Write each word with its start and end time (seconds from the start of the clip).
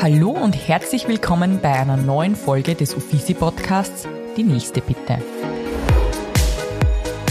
Hallo 0.00 0.30
und 0.30 0.52
herzlich 0.52 1.08
willkommen 1.08 1.58
bei 1.60 1.72
einer 1.72 1.96
neuen 1.96 2.36
Folge 2.36 2.76
des 2.76 2.94
Uffizi 2.94 3.34
Podcasts 3.34 4.06
Die 4.36 4.44
nächste 4.44 4.80
bitte. 4.80 5.18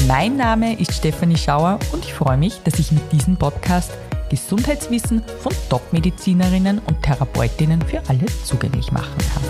Mein 0.06 0.36
Name 0.36 0.78
ist 0.78 0.94
Stefanie 0.94 1.38
Schauer 1.38 1.80
und 1.94 2.04
ich 2.04 2.14
freue 2.14 2.36
mich, 2.36 2.62
dass 2.64 2.78
ich 2.78 2.92
mit 2.92 3.10
diesem 3.14 3.38
Podcast 3.38 3.94
Gesundheitswissen 4.30 5.24
von 5.40 5.54
Top-Medizinerinnen 5.70 6.80
und 6.80 7.02
Therapeutinnen 7.04 7.82
für 7.84 8.02
alle 8.10 8.26
zugänglich 8.44 8.92
machen 8.92 9.18
kann. 9.34 9.44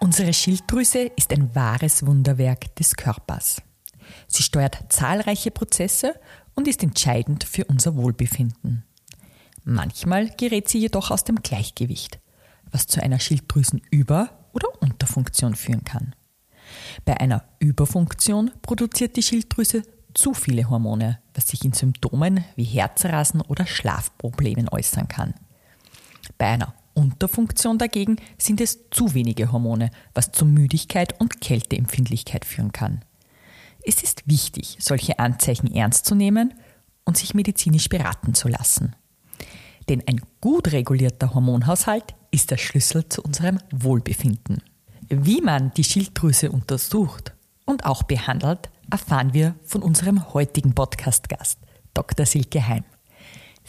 Unsere 0.00 0.32
Schilddrüse 0.32 1.02
ist 1.14 1.32
ein 1.32 1.54
wahres 1.54 2.04
Wunderwerk 2.04 2.74
des 2.74 2.96
Körpers. 2.96 3.62
Sie 4.30 4.44
steuert 4.44 4.78
zahlreiche 4.90 5.50
Prozesse 5.50 6.14
und 6.54 6.68
ist 6.68 6.82
entscheidend 6.82 7.44
für 7.44 7.64
unser 7.64 7.96
Wohlbefinden. 7.96 8.84
Manchmal 9.64 10.30
gerät 10.36 10.68
sie 10.68 10.78
jedoch 10.78 11.10
aus 11.10 11.24
dem 11.24 11.42
Gleichgewicht, 11.42 12.20
was 12.70 12.86
zu 12.86 13.02
einer 13.02 13.18
Schilddrüsenüber- 13.18 14.30
oder 14.52 14.68
Unterfunktion 14.80 15.56
führen 15.56 15.84
kann. 15.84 16.14
Bei 17.04 17.18
einer 17.20 17.44
Überfunktion 17.58 18.52
produziert 18.62 19.16
die 19.16 19.22
Schilddrüse 19.22 19.82
zu 20.14 20.32
viele 20.32 20.70
Hormone, 20.70 21.18
was 21.34 21.48
sich 21.48 21.64
in 21.64 21.72
Symptomen 21.72 22.44
wie 22.54 22.64
Herzrasen 22.64 23.40
oder 23.40 23.66
Schlafproblemen 23.66 24.68
äußern 24.68 25.08
kann. 25.08 25.34
Bei 26.38 26.46
einer 26.46 26.74
Unterfunktion 26.94 27.78
dagegen 27.78 28.16
sind 28.38 28.60
es 28.60 28.90
zu 28.90 29.14
wenige 29.14 29.50
Hormone, 29.50 29.90
was 30.14 30.30
zu 30.30 30.44
Müdigkeit 30.44 31.20
und 31.20 31.40
Kälteempfindlichkeit 31.40 32.44
führen 32.44 32.72
kann. 32.72 33.04
Es 33.84 34.02
ist 34.02 34.22
wichtig, 34.26 34.76
solche 34.80 35.18
Anzeichen 35.18 35.72
ernst 35.72 36.06
zu 36.06 36.14
nehmen 36.14 36.54
und 37.04 37.16
sich 37.16 37.34
medizinisch 37.34 37.88
beraten 37.88 38.34
zu 38.34 38.48
lassen. 38.48 38.94
Denn 39.88 40.02
ein 40.06 40.20
gut 40.40 40.72
regulierter 40.72 41.34
Hormonhaushalt 41.34 42.14
ist 42.30 42.50
der 42.50 42.58
Schlüssel 42.58 43.08
zu 43.08 43.22
unserem 43.22 43.58
Wohlbefinden. 43.72 44.62
Wie 45.08 45.40
man 45.40 45.72
die 45.74 45.84
Schilddrüse 45.84 46.52
untersucht 46.52 47.34
und 47.66 47.84
auch 47.84 48.04
behandelt, 48.04 48.70
erfahren 48.90 49.34
wir 49.34 49.56
von 49.64 49.82
unserem 49.82 50.32
heutigen 50.32 50.74
Podcast-Gast, 50.74 51.58
Dr. 51.94 52.26
Silke 52.26 52.66
Heim. 52.66 52.84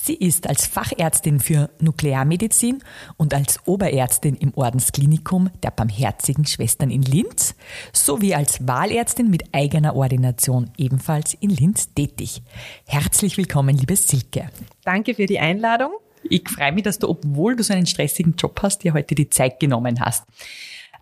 Sie 0.03 0.15
ist 0.15 0.49
als 0.49 0.65
Fachärztin 0.65 1.39
für 1.39 1.69
Nuklearmedizin 1.79 2.83
und 3.17 3.35
als 3.35 3.59
Oberärztin 3.67 4.35
im 4.35 4.51
Ordensklinikum 4.55 5.51
der 5.61 5.69
Barmherzigen 5.69 6.43
Schwestern 6.43 6.89
in 6.89 7.03
Linz 7.03 7.53
sowie 7.93 8.33
als 8.33 8.67
Wahlärztin 8.67 9.29
mit 9.29 9.53
eigener 9.53 9.95
Ordination 9.95 10.71
ebenfalls 10.75 11.35
in 11.35 11.51
Linz 11.51 11.93
tätig. 11.93 12.41
Herzlich 12.87 13.37
willkommen, 13.37 13.77
liebe 13.77 13.95
Silke. 13.95 14.49
Danke 14.83 15.13
für 15.13 15.27
die 15.27 15.37
Einladung. 15.37 15.91
Ich 16.23 16.49
freue 16.49 16.71
mich, 16.71 16.81
dass 16.83 16.97
du, 16.97 17.07
obwohl 17.07 17.55
du 17.55 17.61
so 17.61 17.73
einen 17.73 17.85
stressigen 17.85 18.33
Job 18.35 18.59
hast, 18.63 18.79
dir 18.83 18.93
heute 18.93 19.13
die 19.13 19.29
Zeit 19.29 19.59
genommen 19.59 19.99
hast. 19.99 20.25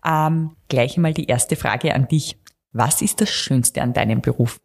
Ähm, 0.04 0.56
gleich 0.68 0.98
einmal 0.98 1.14
die 1.14 1.24
erste 1.24 1.56
Frage 1.56 1.94
an 1.94 2.06
dich. 2.06 2.36
Was 2.72 3.00
ist 3.00 3.22
das 3.22 3.30
Schönste 3.30 3.80
an 3.80 3.94
deinem 3.94 4.20
Beruf? 4.20 4.60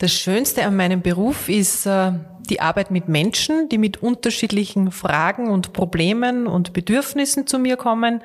Das 0.00 0.12
Schönste 0.12 0.64
an 0.64 0.76
meinem 0.76 1.02
Beruf 1.02 1.48
ist 1.48 1.84
äh, 1.84 2.12
die 2.48 2.60
Arbeit 2.60 2.92
mit 2.92 3.08
Menschen, 3.08 3.68
die 3.68 3.78
mit 3.78 4.00
unterschiedlichen 4.00 4.92
Fragen 4.92 5.50
und 5.50 5.72
Problemen 5.72 6.46
und 6.46 6.72
Bedürfnissen 6.72 7.48
zu 7.48 7.58
mir 7.58 7.76
kommen, 7.76 8.22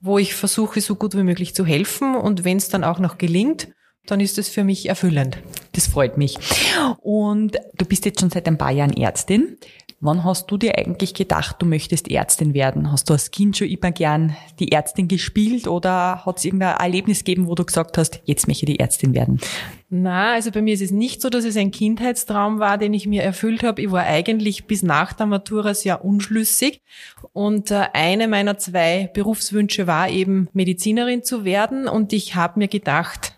wo 0.00 0.18
ich 0.18 0.34
versuche, 0.34 0.80
so 0.80 0.94
gut 0.94 1.16
wie 1.16 1.24
möglich 1.24 1.56
zu 1.56 1.66
helfen. 1.66 2.14
Und 2.14 2.44
wenn 2.44 2.56
es 2.56 2.68
dann 2.68 2.84
auch 2.84 3.00
noch 3.00 3.18
gelingt, 3.18 3.66
dann 4.06 4.20
ist 4.20 4.38
es 4.38 4.48
für 4.48 4.62
mich 4.62 4.88
erfüllend. 4.88 5.38
Das 5.72 5.88
freut 5.88 6.18
mich. 6.18 6.38
Und 7.00 7.58
du 7.76 7.84
bist 7.84 8.04
jetzt 8.04 8.20
schon 8.20 8.30
seit 8.30 8.46
ein 8.46 8.56
paar 8.56 8.70
Jahren 8.70 8.96
Ärztin. 8.96 9.58
Wann 10.00 10.22
hast 10.22 10.48
du 10.48 10.56
dir 10.56 10.78
eigentlich 10.78 11.12
gedacht, 11.12 11.56
du 11.58 11.66
möchtest 11.66 12.08
Ärztin 12.08 12.54
werden? 12.54 12.92
Hast 12.92 13.10
du 13.10 13.14
als 13.14 13.32
Kind 13.32 13.56
schon 13.56 13.66
immer 13.66 13.90
gern 13.90 14.36
die 14.60 14.70
Ärztin 14.70 15.08
gespielt 15.08 15.66
oder 15.66 16.24
hat 16.24 16.38
es 16.38 16.44
irgendein 16.44 16.76
Erlebnis 16.76 17.24
gegeben, 17.24 17.48
wo 17.48 17.56
du 17.56 17.64
gesagt 17.64 17.98
hast, 17.98 18.20
jetzt 18.24 18.46
möchte 18.46 18.64
ich 18.66 18.74
die 18.74 18.78
Ärztin 18.78 19.12
werden? 19.12 19.40
Na, 19.90 20.34
also 20.34 20.52
bei 20.52 20.62
mir 20.62 20.74
ist 20.74 20.82
es 20.82 20.92
nicht 20.92 21.20
so, 21.20 21.30
dass 21.30 21.44
es 21.44 21.56
ein 21.56 21.72
Kindheitstraum 21.72 22.60
war, 22.60 22.78
den 22.78 22.94
ich 22.94 23.08
mir 23.08 23.24
erfüllt 23.24 23.64
habe. 23.64 23.82
Ich 23.82 23.90
war 23.90 24.04
eigentlich 24.04 24.66
bis 24.66 24.84
nach 24.84 25.14
der 25.14 25.26
Matura 25.26 25.74
sehr 25.74 26.04
unschlüssig 26.04 26.80
und 27.32 27.72
äh, 27.72 27.86
eine 27.92 28.28
meiner 28.28 28.56
zwei 28.56 29.10
Berufswünsche 29.12 29.88
war 29.88 30.08
eben 30.10 30.48
Medizinerin 30.52 31.24
zu 31.24 31.44
werden 31.44 31.88
und 31.88 32.12
ich 32.12 32.36
habe 32.36 32.60
mir 32.60 32.68
gedacht, 32.68 33.37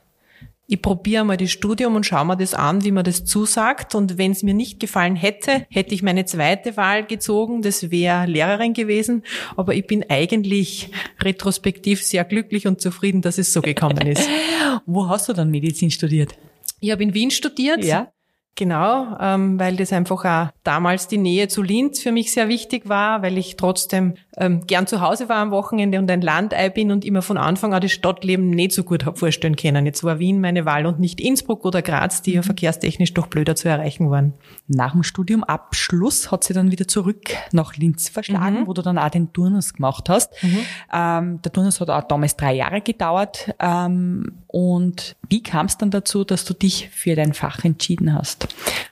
ich 0.70 0.81
probiere 0.81 1.25
mal 1.25 1.36
das 1.36 1.50
Studium 1.50 1.97
und 1.97 2.06
schaue 2.06 2.25
mir 2.25 2.36
das 2.36 2.54
an, 2.54 2.84
wie 2.84 2.92
man 2.92 3.03
das 3.03 3.25
zusagt. 3.25 3.97
Und 3.97 4.19
wenn 4.19 4.31
es 4.31 4.44
mir 4.44 4.54
nicht 4.54 4.78
gefallen 4.78 5.16
hätte, 5.16 5.66
hätte 5.69 5.92
ich 5.97 6.03
meine 6.04 6.26
zweite 6.26 6.76
Wahl 6.76 7.04
gezogen. 7.04 7.60
Das 7.62 7.91
wäre 7.91 8.26
Lehrerin 8.26 8.72
gewesen. 8.72 9.25
Aber 9.56 9.75
ich 9.75 9.88
bin 9.88 10.08
eigentlich 10.08 10.92
retrospektiv 11.20 12.04
sehr 12.04 12.25
glücklich 12.25 12.69
und 12.69 12.81
zufrieden, 12.81 13.20
dass 13.20 13.38
es 13.38 13.53
so 13.53 13.62
gekommen 13.62 14.06
ist. 14.06 14.28
Wo 14.86 15.08
hast 15.08 15.28
du 15.28 15.32
dann 15.32 15.50
Medizin 15.50 15.91
studiert? 15.91 16.38
Ich 16.78 16.92
habe 16.92 17.02
in 17.02 17.14
Wien 17.14 17.32
studiert. 17.32 17.84
Ja. 17.84 18.12
Genau, 18.56 19.16
ähm, 19.19 19.59
weil 19.59 19.77
das 19.77 19.91
einfach 19.91 20.22
auch 20.27 20.53
damals 20.65 21.09
die 21.09 21.16
Nähe 21.16 21.49
zu 21.49 21.62
Linz 21.62 22.00
für 22.03 22.12
mich 22.12 22.31
sehr 22.31 22.49
wichtig 22.49 22.91
war, 22.91 23.22
weil 23.22 23.38
ich 23.38 23.56
trotzdem 23.56 24.16
ähm, 24.37 24.66
gern 24.66 24.87
zu 24.87 25.00
Hause 25.00 25.31
war 25.31 25.37
am 25.37 25.50
Wochenende 25.50 25.99
und 25.99 26.11
ein 26.11 26.21
Landei 26.21 26.69
bin 26.69 26.91
und 26.93 27.06
immer 27.06 27.22
von 27.22 27.38
Anfang 27.38 27.72
an 27.72 27.81
das 27.81 27.93
Stadtleben 27.93 28.50
nicht 28.50 28.72
so 28.72 28.84
gut 28.84 29.06
habe 29.06 29.16
vorstellen 29.16 29.56
können. 29.56 29.87
Jetzt 29.87 30.05
war 30.05 30.19
Wien 30.19 30.43
meine 30.43 30.66
Wahl 30.66 30.84
und 30.84 31.00
nicht 31.00 31.22
Innsbruck 31.22 31.65
oder 31.65 31.81
Graz, 31.81 32.21
die 32.21 32.34
ja 32.34 32.43
verkehrstechnisch 32.43 33.15
doch 33.15 33.28
blöder 33.28 33.56
zu 33.56 33.69
erreichen 33.71 34.11
waren. 34.11 34.34
Nach 34.69 34.93
dem 34.93 35.05
Studiumabschluss 35.05 36.31
hat 36.31 36.44
sie 36.44 36.53
dann 36.53 36.71
wieder 36.71 36.87
zurück 36.87 37.31
nach 37.53 37.77
Linz 37.77 38.11
verschlagen, 38.11 38.61
Mhm. 38.62 38.67
wo 38.67 38.75
du 38.75 38.82
dann 38.82 38.99
auch 38.99 39.09
den 39.11 39.32
Turnus 39.32 39.72
gemacht 39.72 40.09
hast. 40.11 40.32
Mhm. 40.43 40.59
Ähm, 40.93 41.43
der 41.43 41.53
Turnus 41.53 41.81
hat 41.81 41.88
auch 41.88 42.05
damals 42.05 42.37
drei 42.37 42.55
Jahre 42.55 42.82
gedauert. 42.82 43.55
Ähm, 43.59 44.43
und 44.49 45.17
wie 45.28 45.43
kam 45.43 45.67
es 45.67 45.78
dann 45.78 45.91
dazu, 45.91 46.25
dass 46.25 46.44
du 46.44 46.53
dich 46.53 46.91
für 46.91 47.15
dein 47.15 47.32
Fach 47.32 47.65
entschieden 47.65 48.12
hast? 48.15 48.40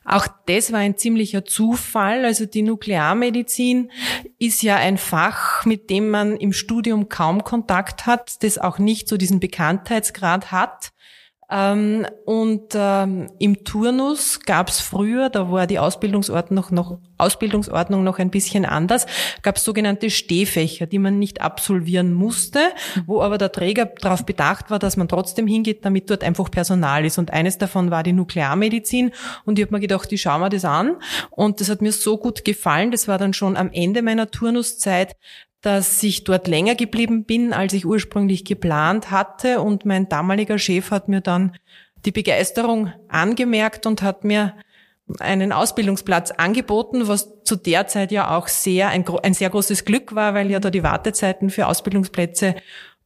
Auch 0.05 0.27
das 0.47 0.73
war 0.73 0.79
ein 0.79 0.97
ziemlicher 0.97 1.45
Zufall. 1.45 2.25
Also 2.25 2.47
die 2.47 2.63
Nuklearmedizin 2.63 3.91
ist 4.39 4.63
ja 4.63 4.77
ein 4.77 4.97
Fach, 4.97 5.67
mit 5.67 5.91
dem 5.91 6.09
man 6.09 6.37
im 6.37 6.53
Studium 6.53 7.09
kaum 7.09 7.45
Kontakt 7.45 8.07
hat, 8.07 8.43
das 8.43 8.57
auch 8.57 8.79
nicht 8.79 9.09
so 9.09 9.17
diesen 9.17 9.39
Bekanntheitsgrad 9.39 10.51
hat. 10.51 10.93
Ähm, 11.51 12.07
und 12.27 12.75
ähm, 12.75 13.31
im 13.39 13.65
Turnus 13.65 14.41
gab 14.41 14.69
es 14.69 14.81
früher, 14.81 15.31
da 15.31 15.51
war 15.51 15.67
die 15.67 15.79
Ausbildungsordnung 15.79 16.67
noch, 16.71 16.99
Ausbildungsordnung 17.17 18.05
noch 18.05 18.19
ein 18.19 18.31
bisschen 18.31 18.67
anders, 18.67 19.07
gab 19.41 19.57
es 19.57 19.65
sogenannte 19.65 20.11
Stehfächer, 20.11 20.87
die 20.87 20.99
man 20.99 21.19
nicht 21.19 21.41
absolvieren 21.41 22.13
musste, 22.13 22.61
wo 23.07 23.23
aber 23.23 23.39
der 23.39 23.51
Träger 23.51 23.87
darauf 23.87 24.27
bedacht 24.27 24.71
war, 24.71 24.79
dass 24.79 24.99
man 24.99 25.09
trotzdem 25.09 25.47
hingeht, 25.47 25.87
damit 25.87 26.11
dort 26.11 26.23
einfach 26.23 26.51
Personal 26.51 27.07
ist. 27.07 27.19
Und 27.19 27.33
eines 27.33 27.57
davon 27.57 27.91
war 27.91 28.03
die 28.03 28.13
Nuklearmedizin. 28.13 29.13
Und 29.47 29.59
ich 29.59 29.65
habe 29.65 29.75
mir 29.75 29.81
gedacht, 29.81 30.13
ich 30.13 30.21
schaue 30.21 30.41
mir 30.41 30.51
das 30.51 30.67
an. 30.67 30.97
Und 31.31 31.61
das 31.61 31.71
hat 31.71 31.81
mir 31.81 31.93
so 31.93 32.19
gut 32.19 32.45
gefallen. 32.45 32.91
Das 32.91 33.09
war 33.09 33.17
dann 33.17 33.33
schon 33.33 33.57
am 33.57 33.71
Ende 33.73 34.03
meiner 34.03 34.31
Turnuszeit, 34.31 35.17
dass 35.61 36.03
ich 36.03 36.25
dort 36.25 36.47
länger 36.47 36.75
geblieben 36.75 37.25
bin, 37.25 37.53
als 37.53 37.73
ich 37.73 37.85
ursprünglich 37.85 38.45
geplant 38.45 39.11
hatte. 39.11 39.61
Und 39.61 39.85
mein 39.85 40.09
damaliger 40.09 40.59
Chef 40.59 40.91
hat 40.91 41.09
mir 41.09 41.21
dann 41.21 41.57
die 42.05 42.13
Begeisterung 42.13 42.93
angemerkt 43.09 43.87
und 43.87 44.03
hat 44.03 44.25
mir 44.25 44.55
einen 45.19 45.53
Ausbildungsplatz 45.53 46.31
angeboten, 46.33 47.09
was 47.09 47.43
zu 47.43 47.57
der 47.57 47.87
Zeit 47.87 48.13
ja 48.13 48.37
auch 48.37 48.47
sehr 48.47 48.89
ein, 48.89 49.05
ein 49.23 49.35
sehr 49.35 49.51
großes 49.51 49.85
Glück 49.85 50.15
war, 50.15 50.35
weil 50.35 50.51
ja 50.51 50.61
da 50.61 50.71
die 50.71 50.83
Wartezeiten 50.83 51.51
für 51.51 51.67
Ausbildungsplätze 51.67 52.55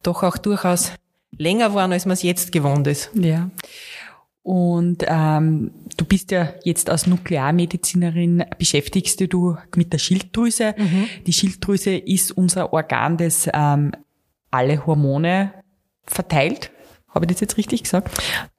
doch 0.03 0.21
auch 0.21 0.37
durchaus 0.37 0.91
länger 1.37 1.73
waren, 1.73 1.91
als 1.93 2.05
man 2.05 2.13
es 2.13 2.23
jetzt 2.23 2.51
gewohnt 2.51 2.87
ist. 2.87 3.09
Ja. 3.13 3.49
Und 4.43 5.05
ähm, 5.07 5.71
du 5.95 6.03
bist 6.03 6.31
ja 6.31 6.53
jetzt 6.63 6.89
als 6.89 7.07
Nuklearmedizinerin 7.07 8.43
beschäftigst 8.57 9.21
du 9.31 9.57
mit 9.75 9.93
der 9.93 9.99
Schilddrüse. 9.99 10.75
Die 11.25 11.33
Schilddrüse 11.33 11.95
ist 11.95 12.31
unser 12.31 12.73
Organ, 12.73 13.15
das 13.17 13.49
ähm, 13.53 13.93
alle 14.51 14.85
Hormone 14.85 15.53
verteilt. 16.05 16.71
Habe 17.13 17.25
ich 17.25 17.31
das 17.31 17.41
jetzt 17.41 17.57
richtig 17.57 17.83
gesagt? 17.83 18.09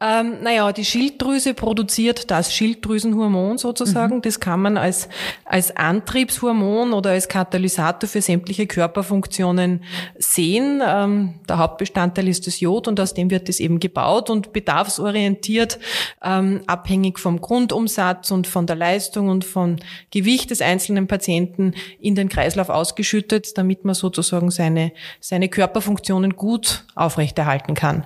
Ähm, 0.00 0.42
naja, 0.42 0.72
die 0.72 0.84
Schilddrüse 0.84 1.54
produziert 1.54 2.30
das 2.30 2.54
Schilddrüsenhormon 2.54 3.58
sozusagen. 3.58 4.22
Das 4.22 4.38
kann 4.38 4.62
man 4.62 4.76
als, 4.76 5.08
als 5.44 5.76
Antriebshormon 5.76 6.92
oder 6.92 7.10
als 7.10 7.26
Katalysator 7.26 8.08
für 8.08 8.22
sämtliche 8.22 8.68
Körperfunktionen 8.68 9.82
sehen. 10.16 10.80
Ähm, 10.86 11.40
der 11.48 11.58
Hauptbestandteil 11.58 12.28
ist 12.28 12.46
das 12.46 12.60
Jod 12.60 12.86
und 12.86 13.00
aus 13.00 13.12
dem 13.12 13.28
wird 13.28 13.48
es 13.48 13.58
eben 13.58 13.80
gebaut 13.80 14.30
und 14.30 14.52
bedarfsorientiert, 14.52 15.80
ähm, 16.22 16.60
abhängig 16.68 17.18
vom 17.18 17.40
Grundumsatz 17.40 18.30
und 18.30 18.46
von 18.46 18.68
der 18.68 18.76
Leistung 18.76 19.28
und 19.28 19.44
vom 19.44 19.76
Gewicht 20.12 20.50
des 20.50 20.62
einzelnen 20.62 21.08
Patienten 21.08 21.74
in 21.98 22.14
den 22.14 22.28
Kreislauf 22.28 22.68
ausgeschüttet, 22.68 23.58
damit 23.58 23.84
man 23.84 23.96
sozusagen 23.96 24.52
seine, 24.52 24.92
seine 25.18 25.48
Körperfunktionen 25.48 26.36
gut 26.36 26.84
aufrechterhalten 26.94 27.74
kann. 27.74 28.04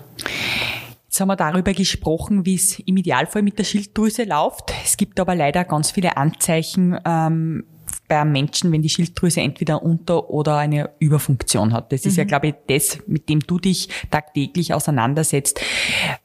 Jetzt 1.08 1.20
haben 1.20 1.28
wir 1.28 1.36
darüber 1.36 1.72
gesprochen, 1.72 2.46
wie 2.46 2.54
es 2.54 2.78
im 2.80 2.96
Idealfall 2.96 3.42
mit 3.42 3.58
der 3.58 3.64
Schilddrüse 3.64 4.24
läuft. 4.24 4.72
Es 4.84 4.96
gibt 4.96 5.18
aber 5.18 5.34
leider 5.34 5.64
ganz 5.64 5.90
viele 5.90 6.16
Anzeichen 6.16 6.98
ähm, 7.04 7.64
bei 8.06 8.20
einem 8.20 8.32
Menschen, 8.32 8.72
wenn 8.72 8.82
die 8.82 8.88
Schilddrüse 8.88 9.40
entweder 9.40 9.82
unter- 9.82 10.30
oder 10.30 10.56
eine 10.58 10.90
Überfunktion 10.98 11.72
hat. 11.72 11.92
Das 11.92 12.04
ist 12.04 12.14
mhm. 12.14 12.18
ja, 12.18 12.24
glaube 12.24 12.48
ich, 12.48 12.54
das, 12.68 12.98
mit 13.06 13.28
dem 13.28 13.40
du 13.40 13.58
dich 13.58 13.88
tagtäglich 14.10 14.74
auseinandersetzt. 14.74 15.60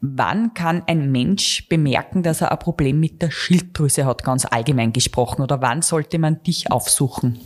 Wann 0.01 0.54
kann 0.54 0.83
ein 0.88 1.12
Mensch 1.12 1.68
bemerken, 1.69 2.24
dass 2.24 2.42
er 2.42 2.51
ein 2.51 2.60
Problem 2.60 3.00
mit 3.00 3.21
der 3.21 3.31
Schilddrüse 3.31 4.06
hat, 4.06 4.24
ganz 4.24 4.45
allgemein 4.45 4.94
gesprochen? 4.94 5.42
Oder 5.42 5.62
wann 5.62 5.81
sollte 5.81 6.19
man 6.19 6.44
dich 6.44 6.71
aufsuchen? 6.71 7.39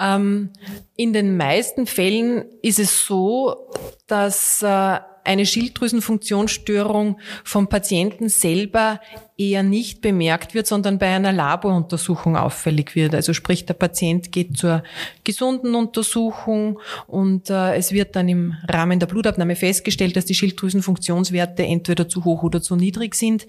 Ähm, 0.00 0.50
in 0.96 1.12
den 1.12 1.36
meisten 1.36 1.86
Fällen 1.86 2.44
ist 2.62 2.78
es 2.78 3.06
so, 3.06 3.70
dass 4.06 4.62
äh, 4.62 4.98
eine 5.28 5.46
Schilddrüsenfunktionsstörung 5.46 7.20
vom 7.44 7.68
Patienten 7.68 8.28
selber 8.28 9.00
eher 9.38 9.62
nicht 9.62 10.00
bemerkt 10.00 10.54
wird, 10.54 10.66
sondern 10.66 10.98
bei 10.98 11.14
einer 11.14 11.32
Laboruntersuchung 11.32 12.36
auffällig 12.36 12.96
wird. 12.96 13.14
Also 13.14 13.32
sprich, 13.32 13.64
der 13.64 13.74
Patient 13.74 14.32
geht 14.32 14.58
zur 14.58 14.82
gesunden 15.22 15.76
Untersuchung 15.76 16.80
und 17.06 17.48
äh, 17.48 17.76
es 17.76 17.92
wird 17.92 18.16
dann 18.16 18.28
im 18.28 18.56
Rahmen 18.66 18.98
der 18.98 19.06
Blutabnahme 19.06 19.54
festgestellt, 19.54 20.16
dass 20.16 20.24
die 20.24 20.34
Schilddrüsenfunktionswerte 20.34 21.62
entweder 21.62 22.08
zu 22.08 22.24
hoch 22.24 22.42
oder 22.42 22.60
zu 22.60 22.74
niedrig 22.74 23.14
sind, 23.14 23.46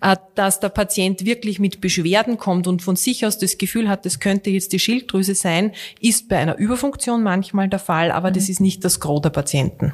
äh, 0.00 0.16
dass 0.36 0.60
der 0.60 0.68
Patient 0.68 1.24
wirklich 1.24 1.58
mit 1.58 1.80
Beschwerden 1.80 2.38
kommt 2.38 2.68
und 2.68 2.80
von 2.80 2.94
sich 2.94 3.26
aus 3.26 3.36
das 3.36 3.58
Gefühl 3.58 3.88
hat, 3.88 4.06
das 4.06 4.20
könnte 4.20 4.50
jetzt 4.50 4.72
die 4.72 4.78
Schilddrüse 4.78 5.34
sein, 5.34 5.72
ist 6.00 6.28
bei 6.28 6.38
einer 6.38 6.56
Überfunktion 6.56 7.24
manchmal 7.24 7.68
der 7.68 7.80
Fall, 7.80 8.12
aber 8.12 8.30
das 8.30 8.44
mhm. 8.44 8.50
ist 8.50 8.60
nicht 8.60 8.84
das 8.84 9.00
Gros 9.00 9.22
der 9.22 9.30
Patienten. 9.30 9.92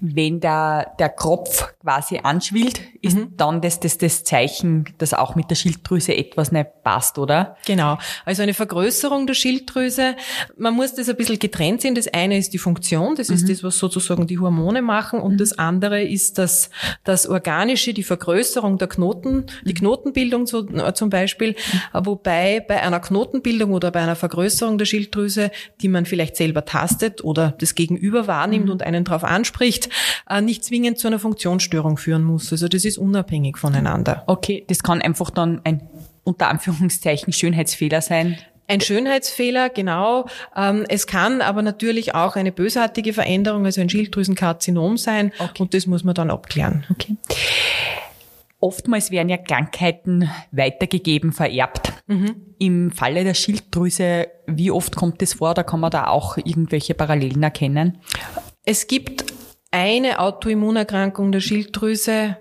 Wenn 0.00 0.38
der, 0.38 0.92
der 0.98 1.08
Kropf 1.08 1.74
quasi 1.80 2.18
anschwillt, 2.22 2.80
ist 3.02 3.16
mhm. 3.16 3.36
dann 3.36 3.60
das, 3.60 3.80
das 3.80 3.98
das 3.98 4.22
Zeichen, 4.24 4.75
dass 4.98 5.14
auch 5.14 5.34
mit 5.34 5.50
der 5.50 5.54
Schilddrüse 5.54 6.16
etwas 6.16 6.52
nicht 6.52 6.82
passt, 6.82 7.18
oder? 7.18 7.56
Genau. 7.66 7.98
Also 8.24 8.42
eine 8.42 8.54
Vergrößerung 8.54 9.26
der 9.26 9.34
Schilddrüse. 9.34 10.16
Man 10.56 10.74
muss 10.74 10.94
das 10.94 11.08
ein 11.08 11.16
bisschen 11.16 11.38
getrennt 11.38 11.82
sehen. 11.82 11.94
Das 11.94 12.08
eine 12.08 12.38
ist 12.38 12.52
die 12.52 12.58
Funktion. 12.58 13.14
Das 13.16 13.28
mhm. 13.28 13.34
ist 13.36 13.48
das, 13.48 13.62
was 13.62 13.78
sozusagen 13.78 14.26
die 14.26 14.38
Hormone 14.38 14.82
machen. 14.82 15.20
Und 15.20 15.34
mhm. 15.34 15.38
das 15.38 15.58
andere 15.58 16.02
ist 16.02 16.38
das, 16.38 16.70
das 17.04 17.26
Organische, 17.26 17.94
die 17.94 18.02
Vergrößerung 18.02 18.78
der 18.78 18.88
Knoten, 18.88 19.46
die 19.64 19.72
mhm. 19.72 19.78
Knotenbildung 19.78 20.46
so, 20.46 20.68
äh, 20.68 20.92
zum 20.94 21.10
Beispiel. 21.10 21.50
Mhm. 21.50 22.06
Wobei 22.06 22.60
bei 22.60 22.82
einer 22.82 23.00
Knotenbildung 23.00 23.72
oder 23.72 23.90
bei 23.90 24.00
einer 24.00 24.16
Vergrößerung 24.16 24.78
der 24.78 24.84
Schilddrüse, 24.84 25.50
die 25.80 25.88
man 25.88 26.06
vielleicht 26.06 26.36
selber 26.36 26.64
tastet 26.64 27.24
oder 27.24 27.54
das 27.58 27.74
Gegenüber 27.74 28.26
wahrnimmt 28.26 28.66
mhm. 28.66 28.72
und 28.72 28.82
einen 28.82 29.04
darauf 29.04 29.24
anspricht, 29.24 29.88
äh, 30.28 30.40
nicht 30.40 30.64
zwingend 30.64 30.98
zu 30.98 31.06
einer 31.06 31.18
Funktionsstörung 31.18 31.96
führen 31.96 32.24
muss. 32.24 32.52
Also 32.52 32.68
das 32.68 32.84
ist 32.84 32.98
unabhängig 32.98 33.58
voneinander. 33.58 34.24
Okay, 34.26 34.64
das 34.68 34.82
kann 34.82 35.02
einfach 35.02 35.30
dann 35.30 35.60
ein 35.64 35.88
unter 36.24 36.48
Anführungszeichen 36.48 37.32
Schönheitsfehler 37.32 38.02
sein. 38.02 38.36
Ein 38.68 38.80
Schönheitsfehler, 38.80 39.68
genau. 39.70 40.26
Ähm, 40.56 40.84
es 40.88 41.06
kann 41.06 41.40
aber 41.40 41.62
natürlich 41.62 42.16
auch 42.16 42.34
eine 42.34 42.50
bösartige 42.50 43.12
Veränderung, 43.12 43.64
also 43.64 43.80
ein 43.80 43.88
Schilddrüsenkarzinom 43.88 44.96
sein. 44.96 45.32
Okay. 45.38 45.62
Und 45.62 45.72
das 45.72 45.86
muss 45.86 46.02
man 46.02 46.16
dann 46.16 46.30
abklären. 46.30 46.84
Okay. 46.90 47.16
Oftmals 48.58 49.12
werden 49.12 49.28
ja 49.28 49.36
Krankheiten 49.36 50.28
weitergegeben, 50.50 51.32
vererbt. 51.32 51.92
Mhm. 52.08 52.34
Im 52.58 52.90
Falle 52.90 53.22
der 53.22 53.34
Schilddrüse, 53.34 54.28
wie 54.48 54.72
oft 54.72 54.96
kommt 54.96 55.22
das 55.22 55.34
vor? 55.34 55.54
Da 55.54 55.62
kann 55.62 55.78
man 55.78 55.92
da 55.92 56.08
auch 56.08 56.36
irgendwelche 56.36 56.94
Parallelen 56.94 57.42
erkennen? 57.42 57.98
Es 58.64 58.88
gibt 58.88 59.26
eine 59.70 60.18
Autoimmunerkrankung 60.18 61.30
der 61.32 61.40
Schilddrüse, 61.40 62.38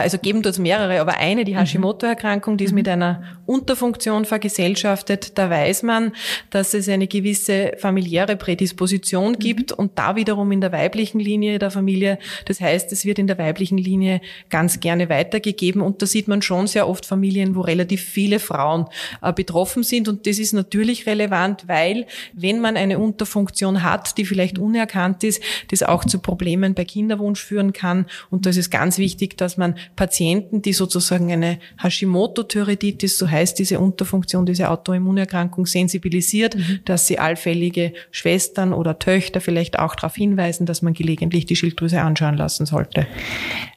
also 0.00 0.18
geben 0.18 0.42
dort 0.42 0.58
mehrere, 0.58 1.00
aber 1.00 1.18
eine, 1.18 1.44
die 1.44 1.52
mhm. 1.52 1.58
Hashimoto-Erkrankung, 1.58 2.56
die 2.56 2.64
ist 2.64 2.72
mit 2.72 2.86
mhm. 2.86 2.92
einer 2.92 3.22
Unterfunktion 3.46 4.24
vergesellschaftet. 4.24 5.38
Da 5.38 5.50
weiß 5.50 5.82
man, 5.82 6.12
dass 6.50 6.74
es 6.74 6.88
eine 6.88 7.06
gewisse 7.06 7.72
familiäre 7.78 8.36
Prädisposition 8.36 9.32
mhm. 9.32 9.38
gibt 9.38 9.72
und 9.72 9.98
da 9.98 10.16
wiederum 10.16 10.52
in 10.52 10.60
der 10.60 10.72
weiblichen 10.72 11.20
Linie 11.20 11.58
der 11.58 11.70
Familie. 11.70 12.18
Das 12.46 12.60
heißt, 12.60 12.92
es 12.92 13.04
wird 13.04 13.18
in 13.18 13.26
der 13.26 13.38
weiblichen 13.38 13.78
Linie 13.78 14.20
ganz 14.50 14.80
gerne 14.80 15.08
weitergegeben 15.08 15.82
und 15.82 16.02
da 16.02 16.06
sieht 16.06 16.28
man 16.28 16.42
schon 16.42 16.66
sehr 16.66 16.88
oft 16.88 17.06
Familien, 17.06 17.54
wo 17.54 17.60
relativ 17.60 18.02
viele 18.02 18.38
Frauen 18.38 18.86
äh, 19.22 19.32
betroffen 19.32 19.82
sind 19.82 20.08
und 20.08 20.26
das 20.26 20.38
ist 20.38 20.52
natürlich 20.52 21.06
relevant, 21.06 21.68
weil 21.68 22.06
wenn 22.32 22.60
man 22.60 22.76
eine 22.76 22.98
Unterfunktion 22.98 23.82
hat, 23.82 24.16
die 24.18 24.24
vielleicht 24.24 24.58
unerkannt 24.58 25.24
ist, 25.24 25.42
das 25.70 25.82
auch 25.82 26.04
zu 26.04 26.18
Problemen 26.18 26.74
bei 26.74 26.84
Kinderwunsch 26.84 27.42
führen 27.42 27.72
kann 27.72 28.06
und 28.30 28.46
das 28.46 28.56
ist 28.56 28.70
ganz 28.70 28.98
wichtig, 28.98 29.36
dass 29.36 29.56
man 29.56 29.76
Patienten, 29.96 30.62
die 30.62 30.72
sozusagen 30.72 31.32
eine 31.32 31.58
Hashimoto-Thyreoiditis, 31.82 33.18
so 33.18 33.30
heißt 33.30 33.58
diese 33.58 33.78
Unterfunktion, 33.78 34.46
diese 34.46 34.70
Autoimmunerkrankung, 34.70 35.66
sensibilisiert, 35.66 36.56
mhm. 36.56 36.80
dass 36.84 37.06
sie 37.06 37.18
allfällige 37.18 37.92
Schwestern 38.10 38.72
oder 38.72 38.98
Töchter 38.98 39.40
vielleicht 39.40 39.78
auch 39.78 39.94
darauf 39.94 40.14
hinweisen, 40.14 40.66
dass 40.66 40.82
man 40.82 40.94
gelegentlich 40.94 41.46
die 41.46 41.56
Schilddrüse 41.56 42.00
anschauen 42.00 42.36
lassen 42.36 42.66
sollte. 42.66 43.06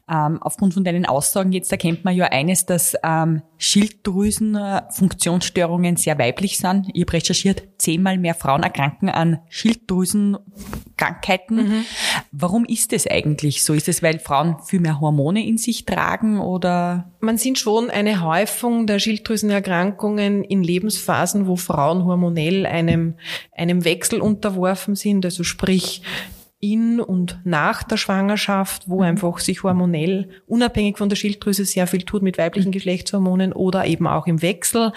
Ähm, 0.10 0.42
aufgrund 0.42 0.74
von 0.74 0.86
deinen 0.86 1.06
Aussagen 1.06 1.52
jetzt 1.52 1.72
erkennt 1.72 2.04
man 2.06 2.16
ja 2.16 2.28
eines, 2.28 2.66
dass 2.66 2.96
ähm, 3.04 3.42
Schilddrüsenfunktionsstörungen 3.58 5.98
sehr 5.98 6.18
weiblich 6.18 6.58
sind. 6.58 6.88
Ich 6.94 7.02
habe 7.02 7.12
recherchiert, 7.14 7.64
zehnmal 7.78 8.18
mehr 8.18 8.34
Frauen 8.34 8.64
erkranken 8.64 9.10
an 9.10 9.40
Schilddrüsenkrankheiten. 9.50 11.58
Mhm. 11.58 11.84
Warum 12.32 12.64
ist 12.64 12.94
das 12.94 13.06
eigentlich 13.06 13.66
so? 13.66 13.74
Ist 13.74 13.90
es, 13.90 14.02
weil 14.02 14.20
Frauen 14.20 14.56
viel 14.64 14.80
mehr 14.80 15.02
Hormone 15.02 15.46
in 15.46 15.58
sich 15.58 15.84
tragen 15.84 16.40
oder? 16.40 17.12
Man 17.20 17.38
sieht 17.38 17.60
schon 17.60 17.90
eine 17.90 18.22
Häufung 18.22 18.88
der 18.88 19.00
Schilddrüsenerkrankungen 19.00 20.46
in 20.46 20.64
Lebensphasen, 20.64 21.48
wo 21.48 21.58
Frauen 21.58 22.06
hormonell 22.06 22.66
einem, 22.66 23.16
einem 23.52 23.84
Wechsel 23.84 24.22
unterworfen 24.22 24.96
sind. 24.96 25.26
Also 25.26 25.44
sprich, 25.44 26.02
in 26.60 27.00
und 27.00 27.40
nach 27.44 27.84
der 27.84 27.98
Schwangerschaft, 27.98 28.90
wo 28.90 28.98
mhm. 28.98 29.04
einfach 29.04 29.40
sich 29.40 29.64
hormonell 29.64 30.30
unabhängig 30.48 30.98
von 30.98 31.08
der 31.08 31.16
Schilddrüse 31.16 31.66
sehr 31.66 31.86
viel 31.86 32.02
tut 32.02 32.24
mit 32.24 32.38
weiblichen 32.38 32.70
mhm. 32.70 32.74
Geschlechtshormonen 32.74 33.54
oder 33.54 33.86
eben 33.86 34.08
auch 34.08 34.26
im 34.26 34.42
Wechsel. 34.42 34.92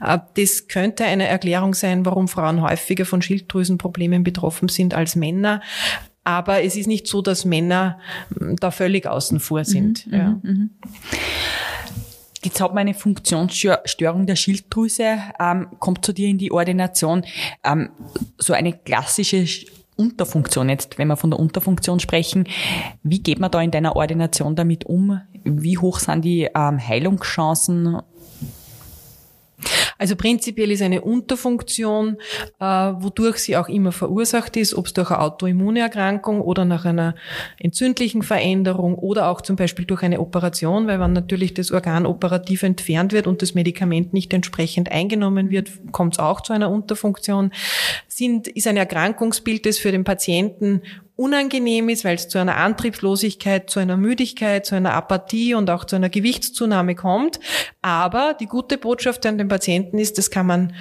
Äh, 0.00 0.18
das 0.36 0.68
könnte 0.68 1.04
eine 1.04 1.26
Erklärung 1.26 1.74
sein, 1.74 2.04
warum 2.04 2.28
Frauen 2.28 2.60
häufiger 2.60 3.06
von 3.06 3.22
Schilddrüsenproblemen 3.22 4.24
betroffen 4.24 4.68
sind 4.68 4.92
als 4.94 5.16
Männer. 5.16 5.62
Aber 6.24 6.62
es 6.62 6.76
ist 6.76 6.88
nicht 6.88 7.06
so, 7.06 7.22
dass 7.22 7.44
Männer 7.44 7.98
hm, 8.36 8.56
da 8.56 8.70
völlig 8.70 9.06
außen 9.06 9.40
vor 9.40 9.64
sind. 9.64 10.06
Mhm, 10.08 10.12
ja. 10.12 10.40
Mhm. 10.42 10.70
Jetzt 12.42 12.60
hat 12.60 12.74
man 12.74 12.82
eine 12.82 12.94
Funktionsstörung 12.94 14.26
der 14.26 14.36
Schilddrüse, 14.36 15.18
ähm, 15.40 15.68
kommt 15.78 16.04
zu 16.04 16.12
dir 16.12 16.28
in 16.28 16.38
die 16.38 16.52
Ordination. 16.52 17.24
Ähm, 17.64 17.90
so 18.38 18.52
eine 18.52 18.72
klassische 18.72 19.46
Unterfunktion 19.96 20.68
jetzt, 20.68 20.98
wenn 20.98 21.08
wir 21.08 21.16
von 21.16 21.30
der 21.30 21.40
Unterfunktion 21.40 22.00
sprechen, 22.00 22.44
wie 23.02 23.22
geht 23.22 23.38
man 23.38 23.50
da 23.50 23.60
in 23.60 23.70
deiner 23.70 23.96
Ordination 23.96 24.54
damit 24.54 24.84
um? 24.84 25.20
Wie 25.44 25.78
hoch 25.78 25.98
sind 25.98 26.24
die 26.24 26.48
ähm, 26.54 26.78
Heilungschancen 26.78 28.00
also 29.98 30.16
prinzipiell 30.16 30.70
ist 30.70 30.82
eine 30.82 31.00
Unterfunktion, 31.00 32.16
äh, 32.60 32.64
wodurch 32.64 33.38
sie 33.38 33.56
auch 33.56 33.68
immer 33.68 33.92
verursacht 33.92 34.56
ist, 34.56 34.74
ob 34.74 34.86
es 34.86 34.92
durch 34.92 35.10
eine 35.10 35.20
Autoimmunerkrankung 35.20 36.40
oder 36.40 36.64
nach 36.64 36.84
einer 36.84 37.14
entzündlichen 37.58 38.22
Veränderung 38.22 38.96
oder 38.96 39.28
auch 39.28 39.40
zum 39.40 39.56
Beispiel 39.56 39.84
durch 39.84 40.02
eine 40.02 40.20
Operation, 40.20 40.86
weil 40.86 41.00
wenn 41.00 41.12
natürlich 41.12 41.54
das 41.54 41.70
Organ 41.72 42.06
operativ 42.06 42.62
entfernt 42.62 43.12
wird 43.12 43.26
und 43.26 43.42
das 43.42 43.54
Medikament 43.54 44.12
nicht 44.12 44.32
entsprechend 44.32 44.90
eingenommen 44.90 45.50
wird, 45.50 45.70
kommt 45.92 46.14
es 46.14 46.18
auch 46.18 46.40
zu 46.40 46.52
einer 46.52 46.70
Unterfunktion. 46.70 47.52
Sind, 48.08 48.48
ist 48.48 48.66
ein 48.66 48.76
Erkrankungsbild, 48.76 49.66
das 49.66 49.78
für 49.78 49.92
den 49.92 50.04
Patienten 50.04 50.82
unangenehm 51.16 51.88
ist, 51.88 52.04
weil 52.04 52.16
es 52.16 52.28
zu 52.28 52.38
einer 52.38 52.56
Antriebslosigkeit, 52.56 53.70
zu 53.70 53.80
einer 53.80 53.96
Müdigkeit, 53.96 54.66
zu 54.66 54.74
einer 54.74 54.92
Apathie 54.92 55.54
und 55.54 55.70
auch 55.70 55.84
zu 55.84 55.96
einer 55.96 56.10
Gewichtszunahme 56.10 56.94
kommt. 56.94 57.40
Aber 57.82 58.36
die 58.38 58.46
gute 58.46 58.78
Botschaft 58.78 59.24
an 59.26 59.38
den 59.38 59.48
Patienten 59.48 59.98
ist, 59.98 60.18
das 60.18 60.30
kann 60.30 60.46
man 60.46 60.74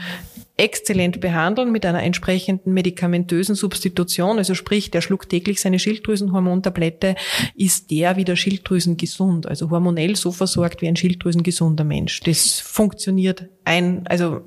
exzellent 0.57 1.19
behandeln 1.19 1.71
mit 1.71 1.85
einer 1.85 2.03
entsprechenden 2.03 2.73
medikamentösen 2.73 3.55
Substitution, 3.55 4.37
also 4.37 4.53
sprich, 4.53 4.89
der 4.89 5.01
schluckt 5.01 5.29
täglich 5.29 5.59
seine 5.59 5.79
Schilddrüsenhormontablette, 5.79 7.15
ist 7.55 7.91
der 7.91 8.15
wieder 8.15 8.35
schilddrüsengesund, 8.35 9.47
also 9.47 9.69
hormonell 9.69 10.15
so 10.15 10.31
versorgt 10.31 10.81
wie 10.81 10.87
ein 10.87 10.95
schilddrüsengesunder 10.95 11.83
Mensch. 11.83 12.21
Das 12.21 12.59
funktioniert 12.59 13.49
ein, 13.65 14.07
also 14.07 14.41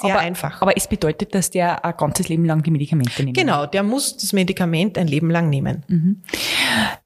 sehr 0.00 0.14
aber, 0.14 0.20
einfach. 0.20 0.62
Aber 0.62 0.76
es 0.76 0.86
bedeutet, 0.86 1.34
dass 1.34 1.50
der 1.50 1.84
ein 1.84 1.94
ganzes 1.96 2.28
Leben 2.28 2.44
lang 2.44 2.62
die 2.62 2.70
Medikamente 2.70 3.22
nimmt. 3.22 3.36
Genau, 3.36 3.66
der 3.66 3.82
muss 3.82 4.16
das 4.16 4.32
Medikament 4.32 4.96
ein 4.98 5.08
Leben 5.08 5.30
lang 5.30 5.50
nehmen. 5.50 5.84
Mhm. 5.88 6.22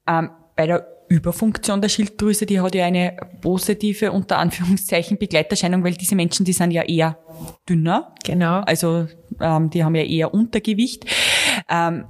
Ähm, 0.06 0.30
bei 0.56 0.66
der 0.66 0.86
Überfunktion 1.08 1.80
der 1.80 1.88
Schilddrüse, 1.88 2.46
die 2.46 2.60
hat 2.60 2.74
ja 2.74 2.86
eine 2.86 3.16
positive, 3.40 4.12
unter 4.12 4.38
Anführungszeichen, 4.38 5.18
Begleiterscheinung, 5.18 5.84
weil 5.84 5.94
diese 5.94 6.14
Menschen, 6.14 6.44
die 6.44 6.52
sind 6.52 6.70
ja 6.70 6.82
eher 6.82 7.18
dünner. 7.68 8.14
Genau. 8.24 8.60
Also 8.60 9.06
ähm, 9.40 9.70
die 9.70 9.84
haben 9.84 9.94
ja 9.94 10.04
eher 10.04 10.32
Untergewicht. 10.32 11.06
Ähm, 11.68 12.06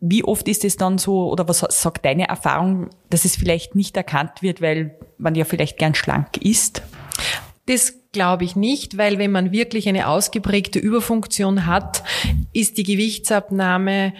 wie 0.00 0.24
oft 0.24 0.46
ist 0.48 0.64
es 0.64 0.76
dann 0.76 0.98
so, 0.98 1.30
oder 1.30 1.48
was 1.48 1.60
sagt 1.60 2.04
deine 2.04 2.28
Erfahrung, 2.28 2.90
dass 3.08 3.24
es 3.24 3.36
vielleicht 3.36 3.74
nicht 3.74 3.96
erkannt 3.96 4.42
wird, 4.42 4.60
weil 4.60 4.98
man 5.16 5.34
ja 5.34 5.46
vielleicht 5.46 5.78
gern 5.78 5.94
schlank 5.94 6.36
ist? 6.38 6.82
Das 7.66 7.94
glaube 8.14 8.44
ich 8.44 8.56
nicht, 8.56 8.96
weil 8.96 9.18
wenn 9.18 9.30
man 9.30 9.52
wirklich 9.52 9.86
eine 9.86 10.08
ausgeprägte 10.08 10.78
Überfunktion 10.78 11.66
hat, 11.66 12.02
ist 12.54 12.78
die 12.78 12.84
Gewichtsabnahme 12.84 14.14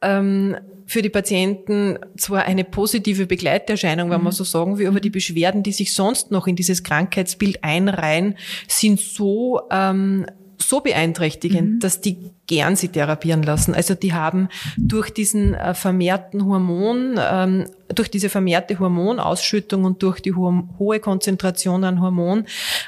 ähm, 0.00 0.56
für 0.86 1.02
die 1.02 1.10
Patienten 1.10 1.98
zwar 2.16 2.44
eine 2.44 2.64
positive 2.64 3.26
Begleiterscheinung, 3.26 4.10
wenn 4.10 4.22
man 4.22 4.32
mhm. 4.32 4.36
so 4.36 4.44
sagen 4.44 4.78
will, 4.78 4.88
aber 4.88 5.00
die 5.00 5.10
Beschwerden, 5.10 5.62
die 5.62 5.72
sich 5.72 5.92
sonst 5.92 6.30
noch 6.30 6.46
in 6.46 6.56
dieses 6.56 6.82
Krankheitsbild 6.82 7.62
einreihen, 7.62 8.36
sind 8.66 8.98
so 8.98 9.60
ähm, 9.70 10.24
so 10.62 10.80
beeinträchtigend, 10.80 11.74
mhm. 11.74 11.80
dass 11.80 12.00
die 12.00 12.18
gern 12.50 12.74
sie 12.74 12.88
therapieren 12.88 13.44
lassen. 13.44 13.74
Also 13.74 13.94
die 13.94 14.12
haben 14.12 14.48
durch 14.76 15.10
diesen 15.10 15.54
äh, 15.54 15.72
vermehrten 15.72 16.44
Hormon, 16.44 17.14
ähm, 17.16 17.66
durch 17.94 18.10
diese 18.10 18.28
vermehrte 18.28 18.78
Hormonausschüttung 18.78 19.84
und 19.84 20.02
durch 20.02 20.20
die 20.20 20.34
hohe 20.34 21.00
Konzentration 21.00 21.84
an 21.84 22.00
Hormon 22.00 22.46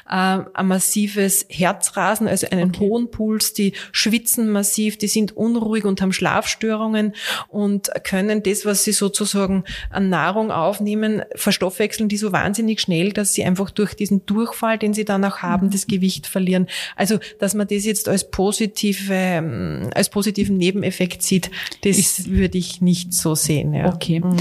äh, 0.09 0.39
ein 0.53 0.67
massives 0.67 1.45
Herzrasen, 1.49 2.27
also 2.27 2.47
einen 2.49 2.71
okay. 2.71 2.79
hohen 2.81 3.09
Puls, 3.09 3.53
die 3.53 3.73
schwitzen 3.93 4.51
massiv, 4.51 4.97
die 4.97 5.07
sind 5.07 5.35
unruhig 5.35 5.85
und 5.85 6.01
haben 6.01 6.11
Schlafstörungen 6.11 7.13
und 7.47 7.89
können 8.03 8.43
das, 8.43 8.65
was 8.65 8.83
sie 8.83 8.91
sozusagen 8.91 9.63
an 9.89 10.09
Nahrung 10.09 10.51
aufnehmen, 10.51 11.21
verstoffwechseln 11.35 12.09
die 12.09 12.17
so 12.17 12.33
wahnsinnig 12.33 12.81
schnell, 12.81 13.13
dass 13.13 13.33
sie 13.33 13.45
einfach 13.45 13.71
durch 13.71 13.93
diesen 13.93 14.25
Durchfall, 14.25 14.77
den 14.77 14.93
sie 14.93 15.05
dann 15.05 15.23
auch 15.23 15.37
haben, 15.37 15.67
mhm. 15.67 15.71
das 15.71 15.87
Gewicht 15.87 16.27
verlieren. 16.27 16.67
Also, 16.97 17.19
dass 17.39 17.53
man 17.53 17.67
das 17.67 17.85
jetzt 17.85 18.09
als 18.09 18.29
positive 18.29 19.52
ähm, 19.53 19.89
als 19.93 20.09
positiven 20.09 20.57
Nebeneffekt 20.57 21.21
sieht, 21.21 21.51
das 21.83 21.97
ist, 21.97 22.29
würde 22.29 22.57
ich 22.57 22.81
nicht 22.81 23.13
so 23.13 23.35
sehen. 23.35 23.73
Ja. 23.73 23.93
Okay. 23.93 24.19
Mhm. 24.19 24.37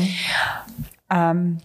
Ähm, 1.10 1.58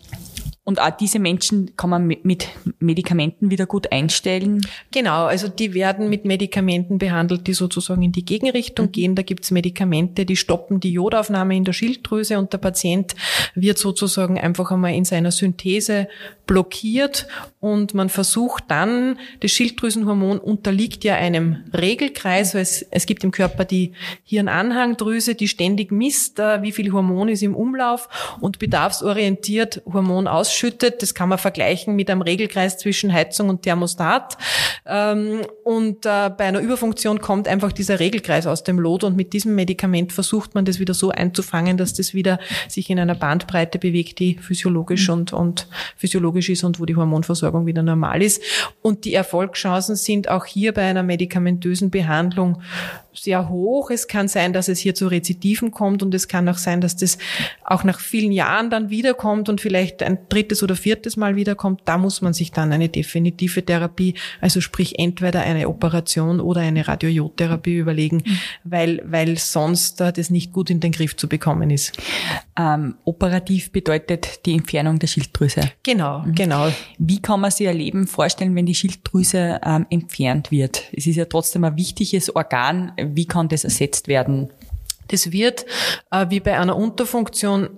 und 0.67 0.81
auch 0.81 0.89
diese 0.89 1.17
Menschen 1.17 1.77
kann 1.77 1.89
man 1.89 2.07
mit 2.07 2.49
Medikamenten 2.79 3.49
wieder 3.49 3.65
gut 3.65 3.89
einstellen? 3.93 4.67
Genau, 4.91 5.23
also 5.23 5.47
die 5.47 5.73
werden 5.73 6.09
mit 6.09 6.25
Medikamenten 6.25 6.97
behandelt, 6.97 7.47
die 7.47 7.53
sozusagen 7.53 8.01
in 8.01 8.11
die 8.11 8.25
Gegenrichtung 8.25 8.87
mhm. 8.87 8.91
gehen. 8.91 9.15
Da 9.15 9.21
gibt's 9.21 9.49
Medikamente, 9.49 10.25
die 10.25 10.35
stoppen 10.35 10.81
die 10.81 10.91
Jodaufnahme 10.91 11.55
in 11.55 11.63
der 11.63 11.71
Schilddrüse 11.71 12.37
und 12.37 12.51
der 12.51 12.57
Patient 12.57 13.15
wird 13.55 13.77
sozusagen 13.77 14.37
einfach 14.37 14.69
einmal 14.69 14.93
in 14.93 15.05
seiner 15.05 15.31
Synthese 15.31 16.09
blockiert 16.47 17.27
und 17.61 17.93
man 17.93 18.09
versucht 18.09 18.65
dann, 18.67 19.19
das 19.39 19.51
Schilddrüsenhormon 19.51 20.37
unterliegt 20.37 21.05
ja 21.05 21.15
einem 21.15 21.63
Regelkreis, 21.73 22.55
weil 22.55 22.61
es, 22.61 22.81
es 22.91 23.05
gibt 23.05 23.23
im 23.23 23.31
Körper 23.31 23.63
die 23.63 23.93
Hirnanhangdrüse, 24.25 25.35
die 25.35 25.47
ständig 25.47 25.93
misst, 25.93 26.39
äh, 26.39 26.61
wie 26.61 26.73
viel 26.73 26.91
Hormon 26.91 27.29
ist 27.29 27.43
im 27.43 27.55
Umlauf 27.55 28.37
und 28.41 28.59
bedarfsorientiert 28.59 29.81
Hormon 29.85 30.27
ausschüttet. 30.27 30.56
Das 31.01 31.13
kann 31.13 31.29
man 31.29 31.37
vergleichen 31.37 31.95
mit 31.95 32.09
einem 32.09 32.21
Regelkreis 32.21 32.77
zwischen 32.77 33.13
Heizung 33.13 33.49
und 33.49 33.63
Thermostat. 33.63 34.37
Ähm, 34.85 35.41
und 35.67 36.05
äh, 36.05 36.29
bei 36.29 36.45
einer 36.45 36.61
Überfunktion 36.61 37.19
kommt 37.19 37.47
einfach 37.47 37.73
dieser 37.73 37.99
Regelkreis 37.99 38.47
aus 38.47 38.63
dem 38.63 38.79
Lot 38.79 39.03
und 39.03 39.17
mit 39.17 39.33
diesem 39.33 39.53
Medikament 39.53 40.13
versucht 40.13 40.55
man 40.55 40.63
das 40.63 40.79
wieder 40.79 40.93
so 40.93 41.09
einzufangen, 41.09 41.75
dass 41.75 41.93
das 41.93 42.13
wieder 42.13 42.39
sich 42.69 42.89
in 42.89 42.99
einer 42.99 43.15
Bandbreite 43.15 43.77
bewegt, 43.77 44.19
die 44.19 44.37
physiologisch 44.37 45.09
mhm. 45.09 45.13
und, 45.13 45.33
und 45.33 45.67
physiologisch 45.97 46.37
logisch 46.37 46.49
ist 46.49 46.63
und 46.63 46.79
wo 46.79 46.85
die 46.85 46.95
Hormonversorgung 46.95 47.65
wieder 47.65 47.83
normal 47.83 48.21
ist. 48.21 48.41
Und 48.81 49.05
die 49.05 49.13
Erfolgschancen 49.13 49.95
sind 49.95 50.29
auch 50.29 50.45
hier 50.45 50.73
bei 50.73 50.83
einer 50.83 51.03
medikamentösen 51.03 51.89
Behandlung 51.89 52.61
sehr 53.13 53.49
hoch. 53.49 53.89
Es 53.89 54.07
kann 54.07 54.27
sein, 54.27 54.53
dass 54.53 54.67
es 54.67 54.79
hier 54.79 54.93
zu 54.93 55.07
Rezidiven 55.07 55.71
kommt 55.71 56.03
und 56.03 56.13
es 56.13 56.27
kann 56.27 56.47
auch 56.49 56.57
sein, 56.57 56.81
dass 56.81 56.95
das 56.95 57.17
auch 57.63 57.83
nach 57.83 57.99
vielen 57.99 58.31
Jahren 58.31 58.69
dann 58.69 58.89
wiederkommt 58.89 59.49
und 59.49 59.59
vielleicht 59.59 60.03
ein 60.03 60.19
drittes 60.29 60.61
oder 60.63 60.75
viertes 60.75 61.17
Mal 61.17 61.35
wiederkommt. 61.35 61.81
Da 61.85 61.97
muss 61.97 62.21
man 62.21 62.33
sich 62.33 62.51
dann 62.51 62.71
eine 62.71 62.89
definitive 62.89 63.63
Therapie, 63.63 64.13
also 64.39 64.61
sprich 64.61 64.99
entweder 64.99 65.41
eine 65.41 65.56
Operation 65.65 66.39
oder 66.39 66.61
eine 66.61 66.87
Radiojodtherapie 66.87 67.77
überlegen, 67.77 68.17
mhm. 68.17 68.37
weil, 68.63 69.01
weil 69.05 69.37
sonst 69.37 69.99
uh, 70.01 70.11
das 70.11 70.29
nicht 70.29 70.53
gut 70.53 70.69
in 70.69 70.79
den 70.79 70.91
Griff 70.91 71.15
zu 71.15 71.27
bekommen 71.27 71.69
ist. 71.69 71.97
Ähm, 72.57 72.95
operativ 73.05 73.71
bedeutet 73.71 74.45
die 74.45 74.53
Entfernung 74.53 74.99
der 74.99 75.07
Schilddrüse. 75.07 75.61
Genau, 75.83 76.19
mhm. 76.19 76.35
genau. 76.35 76.67
Wie 76.97 77.21
kann 77.21 77.41
man 77.41 77.51
sich 77.51 77.65
ihr 77.65 77.73
Leben 77.73 78.07
vorstellen, 78.07 78.55
wenn 78.55 78.65
die 78.65 78.75
Schilddrüse 78.75 79.59
ähm, 79.63 79.85
entfernt 79.89 80.51
wird? 80.51 80.83
Es 80.91 81.07
ist 81.07 81.15
ja 81.15 81.25
trotzdem 81.25 81.63
ein 81.63 81.75
wichtiges 81.75 82.35
Organ 82.35 82.91
wie 82.97 83.25
kann 83.25 83.47
das 83.47 83.63
ersetzt 83.63 84.07
werden? 84.07 84.49
Das 85.07 85.31
wird 85.31 85.65
äh, 86.11 86.25
wie 86.29 86.39
bei 86.39 86.59
einer 86.59 86.75
Unterfunktion 86.75 87.69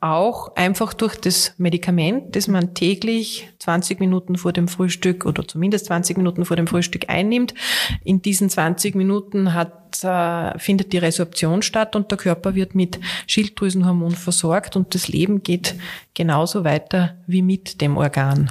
auch 0.00 0.56
einfach 0.56 0.94
durch 0.94 1.16
das 1.16 1.54
Medikament, 1.58 2.34
das 2.34 2.48
man 2.48 2.74
täglich 2.74 3.48
20 3.60 4.00
Minuten 4.00 4.36
vor 4.36 4.52
dem 4.52 4.66
Frühstück 4.66 5.24
oder 5.24 5.46
zumindest 5.46 5.86
20 5.86 6.16
Minuten 6.16 6.44
vor 6.44 6.56
dem 6.56 6.66
Frühstück 6.66 7.08
einnimmt. 7.08 7.54
In 8.02 8.20
diesen 8.20 8.50
20 8.50 8.96
Minuten 8.96 9.54
hat, 9.54 10.02
äh, 10.02 10.58
findet 10.58 10.92
die 10.92 10.98
Resorption 10.98 11.62
statt 11.62 11.94
und 11.94 12.10
der 12.10 12.18
Körper 12.18 12.54
wird 12.54 12.74
mit 12.74 12.98
Schilddrüsenhormon 13.28 14.12
versorgt 14.12 14.74
und 14.74 14.94
das 14.94 15.08
Leben 15.08 15.42
geht 15.42 15.76
genauso 16.14 16.64
weiter 16.64 17.16
wie 17.26 17.42
mit 17.42 17.80
dem 17.80 17.96
Organ. 17.96 18.50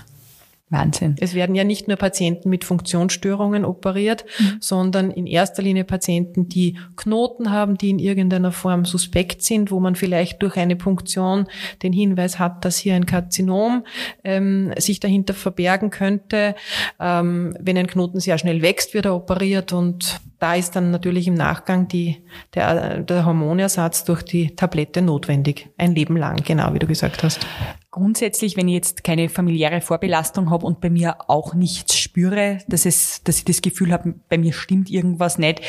Wahnsinn. 0.72 1.16
Es 1.20 1.34
werden 1.34 1.56
ja 1.56 1.64
nicht 1.64 1.88
nur 1.88 1.98
Patienten 1.98 2.50
mit 2.50 2.64
Funktionsstörungen 2.64 3.66
operiert, 3.66 4.26
mhm. 4.40 4.58
sondern 4.60 5.12
in 5.12 5.28
erster 5.28 5.62
Linie 5.62 5.84
Patienten, 5.84 6.48
die 6.48 6.78
Knoten 6.96 7.52
haben, 7.52 7.78
die 7.78 7.90
in 7.90 8.00
irgendeiner 8.00 8.52
Form 8.52 8.86
suspekt 8.86 9.44
sind, 9.44 9.70
wo 9.70 9.80
man 9.80 9.96
vielleicht 9.96 10.42
durch 10.42 10.58
eine 10.58 10.76
Punktion 10.76 11.48
den 11.84 11.94
Hinweis 11.94 12.40
hat, 12.40 12.64
dass 12.66 12.78
hier 12.78 12.96
ein 12.96 13.06
Karzinom 13.06 13.86
ähm, 14.24 14.74
sich 14.78 15.00
dahinter 15.00 15.34
verbergen 15.34 15.90
könnte. 15.90 16.56
Ähm, 17.00 17.56
wenn 17.60 17.78
ein 17.78 17.88
Knoten 17.88 18.20
sehr 18.20 18.38
schnell 18.38 18.62
wächst, 18.62 18.94
wird 18.94 19.06
er 19.06 19.16
operiert 19.16 19.74
und 19.74 20.22
da 20.40 20.56
ist 20.56 20.76
dann 20.76 20.90
natürlich 20.90 21.28
im 21.28 21.36
Nachgang 21.36 21.88
die, 21.88 22.18
der, 22.56 23.00
der 23.02 23.26
Hormonersatz 23.26 24.06
durch 24.06 24.24
die 24.24 24.56
Tablette 24.56 25.02
notwendig. 25.04 25.70
Ein 25.78 25.94
Leben 25.94 26.18
lang, 26.18 26.38
genau 26.44 26.74
wie 26.74 26.80
du 26.80 26.88
gesagt 26.88 27.22
hast. 27.24 27.46
Grundsätzlich, 27.92 28.56
wenn 28.56 28.70
ich 28.70 28.76
jetzt 28.76 29.04
keine 29.04 29.28
familiäre 29.28 29.82
Vorbelastung 29.82 30.50
habe 30.50 30.66
und 30.66 30.80
bei 30.80 30.90
mir 30.90 31.30
auch 31.30 31.54
nichts 31.54 31.98
spüre, 31.98 32.60
dass, 32.70 32.86
es, 32.86 33.22
dass 33.24 33.40
ich 33.40 33.46
das 33.46 33.62
Gefühl 33.62 33.92
habe, 33.92 34.16
bei 34.30 34.38
mir 34.38 34.54
stimmt 34.54 34.90
irgendwas 34.90 35.38
nicht, 35.38 35.60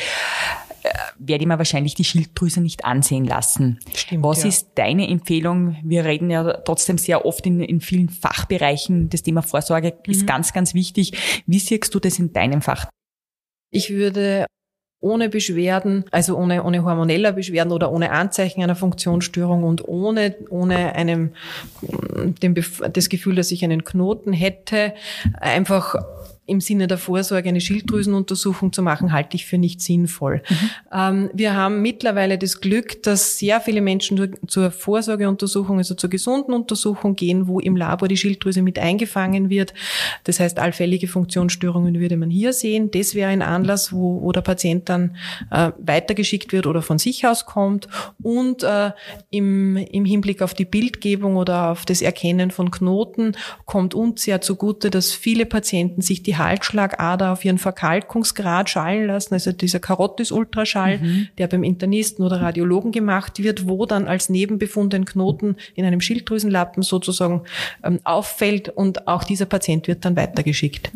äh, 0.83 0.89
werde 1.17 1.43
ich 1.43 1.47
mir 1.49 1.57
wahrscheinlich 1.57 1.95
die 1.95 2.05
Schilddrüse 2.05 2.61
nicht 2.61 2.85
ansehen 2.85 3.25
lassen. 3.25 3.81
Stimmt, 3.93 4.23
Was 4.23 4.43
ja. 4.43 4.49
ist 4.49 4.69
deine 4.75 5.09
Empfehlung? 5.09 5.75
Wir 5.83 6.05
reden 6.05 6.29
ja 6.29 6.53
trotzdem 6.53 6.97
sehr 6.97 7.25
oft 7.25 7.45
in, 7.45 7.59
in 7.59 7.81
vielen 7.81 8.07
Fachbereichen. 8.07 9.09
Das 9.09 9.23
Thema 9.23 9.41
Vorsorge 9.41 9.93
mhm. 10.05 10.11
ist 10.13 10.25
ganz, 10.25 10.53
ganz 10.53 10.73
wichtig. 10.73 11.43
Wie 11.45 11.59
siehst 11.59 11.93
du 11.93 11.99
das 11.99 12.19
in 12.19 12.31
deinem 12.31 12.61
Fach? 12.61 12.87
Ich 13.69 13.89
würde 13.89 14.45
ohne 15.03 15.29
Beschwerden, 15.29 16.05
also 16.11 16.37
ohne, 16.37 16.63
ohne 16.63 16.83
hormoneller 16.83 17.33
Beschwerden 17.33 17.73
oder 17.73 17.91
ohne 17.91 18.11
Anzeichen 18.11 18.63
einer 18.63 18.75
Funktionsstörung 18.75 19.63
und 19.63 19.87
ohne, 19.87 20.35
ohne 20.49 20.95
einem, 20.95 21.33
dem, 22.41 22.55
das 22.93 23.09
Gefühl, 23.09 23.35
dass 23.35 23.51
ich 23.51 23.63
einen 23.63 23.83
Knoten 23.83 24.33
hätte, 24.33 24.93
einfach 25.39 25.95
im 26.45 26.59
Sinne 26.59 26.87
der 26.87 26.97
Vorsorge 26.97 27.47
eine 27.47 27.61
Schilddrüsenuntersuchung 27.61 28.73
zu 28.73 28.81
machen, 28.81 29.13
halte 29.13 29.35
ich 29.35 29.45
für 29.45 29.57
nicht 29.57 29.79
sinnvoll. 29.79 30.41
Mhm. 30.49 30.69
Ähm, 30.93 31.29
wir 31.33 31.55
haben 31.55 31.81
mittlerweile 31.81 32.37
das 32.37 32.59
Glück, 32.59 33.01
dass 33.03 33.37
sehr 33.37 33.61
viele 33.61 33.79
Menschen 33.79 34.35
zur 34.47 34.71
Vorsorgeuntersuchung, 34.71 35.77
also 35.77 35.95
zur 35.95 36.09
gesunden 36.09 36.53
Untersuchung 36.53 37.15
gehen, 37.15 37.47
wo 37.47 37.61
im 37.61 37.77
Labor 37.77 38.09
die 38.09 38.17
Schilddrüse 38.17 38.61
mit 38.61 38.77
eingefangen 38.77 39.49
wird. 39.49 39.73
Das 40.25 40.41
heißt, 40.41 40.59
allfällige 40.59 41.07
Funktionsstörungen 41.07 41.97
würde 41.99 42.17
man 42.17 42.29
hier 42.29 42.51
sehen. 42.51 42.91
Das 42.91 43.15
wäre 43.15 43.29
ein 43.29 43.41
Anlass, 43.41 43.93
wo, 43.93 44.21
wo 44.21 44.33
der 44.33 44.41
Patient 44.41 44.89
dann 44.89 45.15
äh, 45.49 45.71
weitergeschickt 45.77 46.51
wird 46.51 46.67
oder 46.67 46.81
von 46.81 46.99
sich 46.99 47.25
aus 47.25 47.45
kommt. 47.45 47.87
Und 48.21 48.63
äh, 48.63 48.91
im, 49.29 49.77
im 49.77 50.03
Hinblick 50.03 50.41
auf 50.41 50.53
die 50.53 50.65
Bildgebung 50.65 51.37
oder 51.37 51.71
auf 51.71 51.85
das 51.85 52.01
Erkennen 52.01 52.51
von 52.51 52.69
Knoten 52.69 53.37
kommt 53.65 53.93
uns 53.93 54.23
sehr 54.23 54.41
zugute, 54.41 54.89
dass 54.89 55.13
viele 55.13 55.45
Patienten 55.45 56.01
sich 56.01 56.21
die 56.21 56.32
die 56.33 56.37
Halsschlagader 56.37 57.31
auf 57.31 57.45
ihren 57.45 57.59
Verkalkungsgrad 57.59 58.69
schallen 58.69 59.07
lassen, 59.07 59.35
also 59.35 59.51
dieser 59.51 59.79
Karotis-Ultraschall, 59.79 60.97
mhm. 60.97 61.27
der 61.37 61.47
beim 61.47 61.63
Internisten 61.63 62.25
oder 62.25 62.41
Radiologen 62.41 62.91
gemacht 62.91 63.37
wird, 63.39 63.67
wo 63.67 63.85
dann 63.85 64.07
als 64.07 64.29
Nebenbefund 64.29 64.95
ein 64.95 65.05
Knoten 65.05 65.57
in 65.75 65.85
einem 65.85 66.01
Schilddrüsenlappen 66.01 66.81
sozusagen 66.81 67.43
ähm, 67.83 67.99
auffällt 68.03 68.69
und 68.69 69.07
auch 69.07 69.23
dieser 69.23 69.45
Patient 69.45 69.87
wird 69.87 70.05
dann 70.05 70.15
weitergeschickt. 70.15 70.91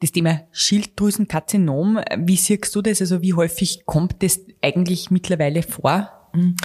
Das 0.00 0.12
Thema 0.12 0.40
Schilddrüsenkarzinom, 0.50 2.00
wie 2.18 2.36
siehst 2.36 2.74
du 2.74 2.82
das? 2.82 3.00
Also 3.00 3.22
wie 3.22 3.34
häufig 3.34 3.86
kommt 3.86 4.22
das 4.22 4.40
eigentlich 4.60 5.10
mittlerweile 5.10 5.62
vor? 5.62 6.10
Mhm. 6.34 6.56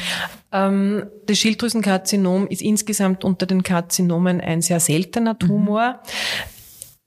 Ähm, 0.52 1.04
das 1.28 1.40
Schilddrüsenkarzinom 1.40 2.48
ist 2.48 2.62
insgesamt 2.62 3.24
unter 3.24 3.46
den 3.46 3.64
Karzinomen 3.64 4.42
ein 4.42 4.62
sehr 4.62 4.80
seltener 4.80 5.38
Tumor. 5.40 6.02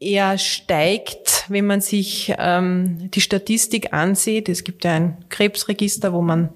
Er 0.05 0.39
steigt 0.39 1.35
wenn 1.49 1.67
man 1.67 1.81
sich 1.81 2.35
ähm, 2.39 3.11
die 3.11 3.21
Statistik 3.21 3.93
ansieht, 3.93 4.49
es 4.49 4.65
gibt 4.65 4.85
ja 4.85 4.93
ein 4.93 5.17
Krebsregister, 5.29 6.13
wo 6.13 6.23
man 6.23 6.51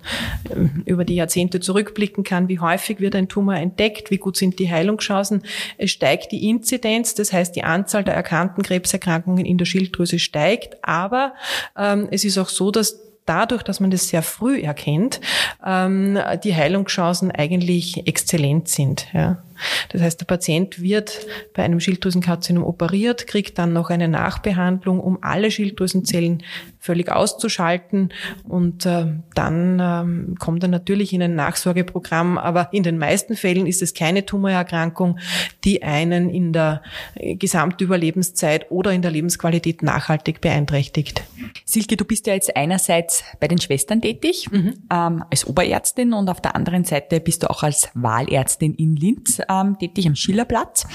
ähm, 0.51 0.83
über 0.87 1.05
die 1.05 1.17
Jahrzehnte 1.17 1.61
zurückblicken 1.61 2.25
kann, 2.25 2.49
wie 2.49 2.59
häufig 2.59 3.01
wird 3.01 3.15
ein 3.15 3.29
Tumor 3.29 3.55
entdeckt, 3.55 4.11
wie 4.11 4.19
gut 4.19 4.37
sind 4.37 4.59
die 4.59 4.71
Heilungschancen. 4.71 5.43
Es 5.77 5.91
steigt 5.91 6.33
die 6.33 6.49
Inzidenz, 6.49 7.15
das 7.15 7.33
heißt 7.33 7.55
die 7.57 7.65
Anzahl 7.65 8.05
der 8.05 8.15
erkannten 8.15 8.63
Krebserkrankungen 8.63 9.45
in 9.45 9.59
der 9.59 9.67
Schilddrüse 9.67 10.19
steigt, 10.19 10.77
aber 10.83 11.35
ähm, 11.77 12.09
es 12.11 12.25
ist 12.25 12.39
auch 12.39 12.49
so, 12.49 12.71
dass 12.71 13.01
dadurch, 13.27 13.63
dass 13.63 13.81
man 13.81 13.91
das 13.91 14.09
sehr 14.09 14.23
früh 14.23 14.63
erkennt, 14.63 15.21
ähm, 15.65 16.19
die 16.43 16.55
Heilungschancen 16.55 17.31
eigentlich 17.31 18.07
exzellent 18.07 18.69
sind. 18.69 19.07
Ja. 19.13 19.43
Das 19.91 20.03
heißt, 20.03 20.21
der 20.21 20.27
Patient 20.27 20.81
wird 20.81 21.27
bei 21.55 21.63
einem 21.63 21.81
Schilddrüsenkarzinom 21.81 22.65
operiert, 22.65 23.27
kriegt 23.27 23.59
dann 23.59 23.73
noch 23.73 23.91
eine 23.91 24.09
Nachbehandlung, 24.09 25.01
um 25.01 25.19
alle 25.23 25.51
Schilddrüsenzellen 25.51 26.43
völlig 26.81 27.11
auszuschalten 27.11 28.13
und 28.45 28.87
äh, 28.87 29.07
dann 29.35 29.81
ähm, 29.81 30.35
kommt 30.39 30.63
er 30.63 30.69
natürlich 30.69 31.13
in 31.13 31.23
ein 31.23 31.35
Nachsorgeprogramm, 31.35 32.39
aber 32.39 32.69
in 32.73 32.83
den 32.83 32.99
meisten 32.99 33.37
Fällen 33.37 33.67
ist 33.67 33.83
es 33.83 33.95
keine 33.95 34.25
Tumorerkrankung, 34.25 35.19
die 35.65 35.83
einen 35.83 36.31
in 36.31 36.53
der 36.53 36.83
Gesamtüberlebenszeit 37.17 38.71
oder 38.71 38.93
in 38.93 39.03
der 39.03 39.11
Lebensqualität 39.11 39.83
nachhaltig 39.83 40.41
beeinträchtigt. 40.41 41.23
Silke, 41.65 41.97
du 41.97 42.05
bist 42.05 42.27
ja 42.27 42.35
jetzt 42.35 42.57
einerseits 42.57 43.25
bei 43.41 43.49
den 43.49 43.61
Schwestern 43.61 44.01
tätig, 44.01 44.51
mhm. 44.51 44.75
ähm, 44.91 45.25
als 45.31 45.47
Oberärztin 45.47 46.13
und 46.13 46.29
auf 46.29 46.41
der 46.41 46.55
anderen 46.55 46.85
Seite 46.85 47.21
bist 47.21 47.43
du 47.43 47.51
auch 47.51 47.63
als 47.63 47.91
Wahlärztin 47.95 48.75
in 48.75 48.97
Linz 48.97 49.41
ähm, 49.49 49.77
tätig 49.79 50.07
am 50.07 50.15
Schillerplatz. 50.15 50.87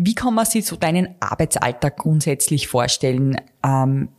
Wie 0.00 0.14
kann 0.14 0.32
man 0.32 0.46
sich 0.46 0.64
so 0.64 0.76
deinen 0.76 1.16
Arbeitsalltag 1.18 1.96
grundsätzlich 1.96 2.68
vorstellen? 2.68 3.36
Ähm, 3.64 4.10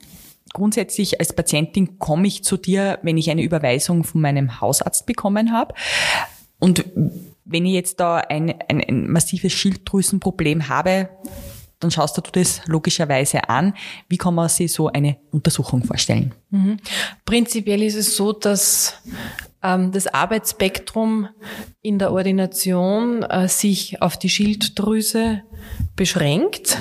grundsätzlich 0.54 1.20
als 1.20 1.34
Patientin 1.34 2.00
komme 2.00 2.28
ich 2.28 2.44
zu 2.44 2.58
dir, 2.58 3.00
wenn 3.02 3.18
ich 3.18 3.30
eine 3.30 3.44
Überweisung 3.44 4.04
von 4.04 4.22
meinem 4.22 4.62
Hausarzt 4.62 5.06
bekommen 5.06 5.52
habe. 5.52 5.74
Und 6.60 6.86
wenn 7.46 7.66
ich 7.66 7.74
jetzt 7.74 8.00
da 8.00 8.18
ein, 8.18 8.54
ein, 8.68 8.82
ein 8.82 9.10
massives 9.10 9.54
Schilddrüsenproblem 9.54 10.70
habe, 10.70 11.10
dann 11.80 11.92
schaust 11.92 12.18
du 12.18 12.22
das 12.32 12.62
logischerweise 12.68 13.48
an. 13.48 13.74
Wie 14.10 14.18
kann 14.18 14.36
man 14.36 14.50
sich 14.50 14.74
so 14.74 14.88
eine 14.88 15.18
Untersuchung 15.32 15.84
vorstellen? 15.84 16.36
Mhm. 16.50 16.78
Prinzipiell 17.26 17.82
ist 17.84 17.96
es 17.96 18.18
so, 18.18 18.34
dass 18.34 18.96
ähm, 19.64 19.92
das 19.92 20.08
Arbeitsspektrum 20.08 21.30
in 21.82 21.98
der 21.98 22.12
Ordination 22.12 23.24
äh, 23.24 23.48
sich 23.48 24.02
auf 24.02 24.18
die 24.18 24.30
Schilddrüse 24.30 25.44
beschränkt. 25.96 26.78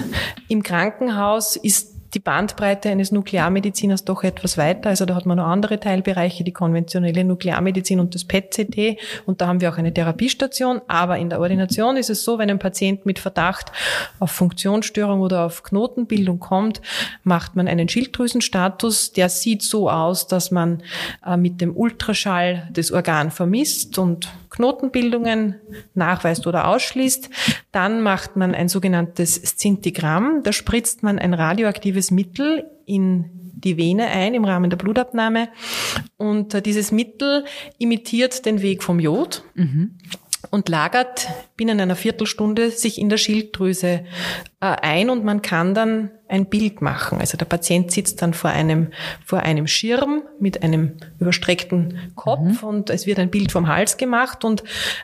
Im 0.48 0.64
Krankenhaus 0.64 1.54
ist 1.56 1.97
die 2.14 2.20
Bandbreite 2.20 2.88
eines 2.88 3.12
Nuklearmediziners 3.12 4.04
doch 4.04 4.24
etwas 4.24 4.56
weiter. 4.56 4.90
Also 4.90 5.04
da 5.04 5.14
hat 5.14 5.26
man 5.26 5.36
noch 5.36 5.46
andere 5.46 5.78
Teilbereiche, 5.78 6.42
die 6.42 6.52
konventionelle 6.52 7.24
Nuklearmedizin 7.24 8.00
und 8.00 8.14
das 8.14 8.24
PET-CT. 8.24 8.98
Und 9.26 9.40
da 9.40 9.48
haben 9.48 9.60
wir 9.60 9.70
auch 9.70 9.76
eine 9.76 9.92
Therapiestation. 9.92 10.80
Aber 10.88 11.18
in 11.18 11.28
der 11.28 11.40
Ordination 11.40 11.96
ist 11.96 12.10
es 12.10 12.24
so, 12.24 12.38
wenn 12.38 12.50
ein 12.50 12.58
Patient 12.58 13.04
mit 13.04 13.18
Verdacht 13.18 13.72
auf 14.18 14.30
Funktionsstörung 14.30 15.20
oder 15.20 15.44
auf 15.44 15.62
Knotenbildung 15.62 16.38
kommt, 16.38 16.80
macht 17.24 17.56
man 17.56 17.68
einen 17.68 17.88
Schilddrüsenstatus. 17.88 19.12
Der 19.12 19.28
sieht 19.28 19.62
so 19.62 19.90
aus, 19.90 20.26
dass 20.26 20.50
man 20.50 20.82
äh, 21.26 21.36
mit 21.36 21.60
dem 21.60 21.76
Ultraschall 21.76 22.68
das 22.72 22.90
Organ 22.90 23.30
vermisst 23.30 23.98
und 23.98 24.28
Knotenbildungen 24.50 25.56
nachweist 25.94 26.46
oder 26.46 26.68
ausschließt. 26.68 27.28
Dann 27.70 28.00
macht 28.00 28.36
man 28.36 28.54
ein 28.54 28.68
sogenanntes 28.68 29.34
Szintigramm. 29.34 30.42
Da 30.42 30.52
spritzt 30.52 31.02
man 31.02 31.18
ein 31.18 31.34
radioaktives 31.34 31.97
Mittel 32.10 32.70
in 32.86 33.30
die 33.54 33.76
Vene 33.76 34.06
ein 34.06 34.34
im 34.34 34.44
Rahmen 34.44 34.70
der 34.70 34.76
Blutabnahme. 34.76 35.48
Und 36.16 36.54
äh, 36.54 36.62
dieses 36.62 36.92
Mittel 36.92 37.44
imitiert 37.78 38.46
den 38.46 38.62
Weg 38.62 38.82
vom 38.82 39.00
Jod. 39.00 39.42
Mhm 39.54 39.98
und 40.50 40.68
lagert 40.68 41.28
binnen 41.58 41.80
einer 41.80 41.96
Viertelstunde 41.96 42.70
sich 42.70 42.98
in 42.98 43.10
der 43.10 43.18
Schilddrüse 43.18 44.04
äh, 44.60 44.66
ein 44.66 45.10
und 45.10 45.24
man 45.24 45.42
kann 45.42 45.74
dann 45.74 46.10
ein 46.28 46.46
Bild 46.46 46.82
machen. 46.82 47.20
Also 47.20 47.36
der 47.38 47.46
Patient 47.46 47.90
sitzt 47.90 48.20
dann 48.22 48.34
vor 48.34 48.50
einem, 48.50 48.88
vor 49.24 49.40
einem 49.40 49.66
Schirm 49.66 50.22
mit 50.38 50.62
einem 50.62 50.92
überstreckten 51.18 52.12
Kopf 52.16 52.62
mhm. 52.62 52.68
und 52.68 52.90
es 52.90 53.06
wird 53.06 53.18
ein 53.18 53.30
Bild 53.30 53.50
vom 53.50 53.66
Hals 53.66 53.96
gemacht 53.96 54.44
und 54.44 54.62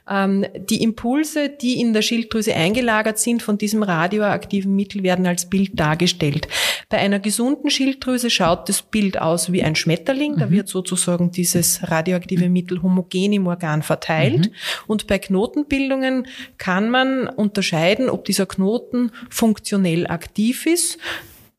ähm, 0.08 0.44
die 0.54 0.82
Impulse, 0.82 1.48
die 1.48 1.80
in 1.80 1.92
der 1.92 2.02
Schilddrüse 2.02 2.54
eingelagert 2.54 3.18
sind 3.18 3.42
von 3.42 3.58
diesem 3.58 3.82
radioaktiven 3.82 4.74
Mittel, 4.74 5.02
werden 5.02 5.26
als 5.26 5.48
Bild 5.48 5.78
dargestellt. 5.80 6.46
Bei 6.88 6.98
einer 6.98 7.18
gesunden 7.18 7.70
Schilddrüse 7.70 8.30
schaut 8.30 8.68
das 8.68 8.82
Bild 8.82 9.20
aus 9.20 9.50
wie 9.50 9.62
ein 9.62 9.76
Schmetterling. 9.76 10.34
Mhm. 10.34 10.38
Da 10.38 10.50
wird 10.50 10.68
sozusagen 10.68 11.30
dieses 11.30 11.80
radioaktive 11.90 12.48
Mittel 12.48 12.82
homogen 12.82 13.32
im 13.32 13.46
Organ 13.46 13.82
verteilt. 13.82 14.50
Mhm. 14.50 14.54
Und 14.86 15.06
bei 15.06 15.18
Knotenbildungen 15.18 16.26
kann 16.58 16.90
man 16.90 17.26
unterscheiden, 17.28 18.10
ob 18.10 18.24
dieser 18.24 18.46
Knoten 18.46 19.10
funktionell 19.30 20.06
aktiv 20.06 20.66
ist 20.66 20.98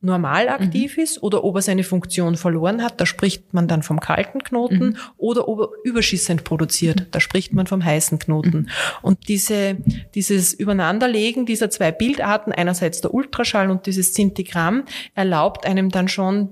normal 0.06 0.50
aktiv 0.50 0.98
mhm. 0.98 1.04
ist 1.04 1.24
oder 1.24 1.44
ob 1.44 1.56
er 1.56 1.62
seine 1.62 1.84
Funktion 1.84 2.38
verloren 2.38 2.84
hat, 2.84 3.02
da 3.02 3.06
spricht 3.06 3.54
man 3.54 3.68
dann 3.68 3.84
vom 3.84 4.00
kalten 4.00 4.44
Knoten 4.44 4.86
mhm. 4.86 4.98
oder 5.18 5.48
ob 5.48 5.60
er 5.60 5.70
überschießend 5.84 6.44
produziert, 6.44 7.08
da 7.12 7.20
spricht 7.20 7.54
man 7.54 7.68
vom 7.68 7.84
heißen 7.84 8.20
Knoten. 8.20 8.58
Mhm. 8.58 8.68
Und 9.02 9.28
diese, 9.28 9.78
dieses 10.14 10.54
Übereinanderlegen 10.54 11.46
dieser 11.46 11.70
zwei 11.70 11.92
Bildarten, 11.92 12.54
einerseits 12.54 13.02
der 13.02 13.14
Ultraschall 13.14 13.70
und 13.70 13.86
dieses 13.88 14.14
Zintigramm, 14.14 14.84
erlaubt 15.16 15.66
einem 15.66 15.90
dann 15.90 16.08
schon, 16.08 16.50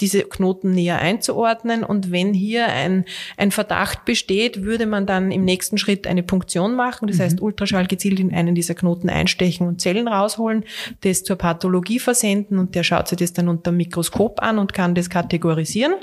diese 0.00 0.22
Knoten 0.22 0.72
näher 0.72 0.98
einzuordnen. 0.98 1.84
Und 1.84 2.12
wenn 2.12 2.34
hier 2.34 2.66
ein, 2.66 3.04
ein 3.36 3.50
Verdacht 3.50 4.04
besteht, 4.04 4.62
würde 4.62 4.86
man 4.86 5.06
dann 5.06 5.30
im 5.30 5.44
nächsten 5.44 5.78
Schritt 5.78 6.06
eine 6.06 6.22
Punktion 6.22 6.74
machen, 6.74 7.08
das 7.08 7.18
heißt 7.18 7.40
mhm. 7.40 7.46
Ultraschall 7.46 7.86
gezielt 7.86 8.20
in 8.20 8.34
einen 8.34 8.54
dieser 8.54 8.74
Knoten 8.74 9.08
einstechen 9.08 9.66
und 9.66 9.80
Zellen 9.80 10.08
rausholen, 10.08 10.64
das 11.00 11.24
zur 11.24 11.36
Pathologie 11.36 11.98
versenden 11.98 12.58
und 12.58 12.74
der 12.74 12.82
schaut 12.90 13.06
sich 13.06 13.18
das 13.18 13.32
dann 13.32 13.48
unter 13.48 13.70
dem 13.70 13.76
Mikroskop 13.76 14.42
an 14.42 14.58
und 14.58 14.74
kann 14.74 14.96
das 14.96 15.08
kategorisieren. 15.08 15.94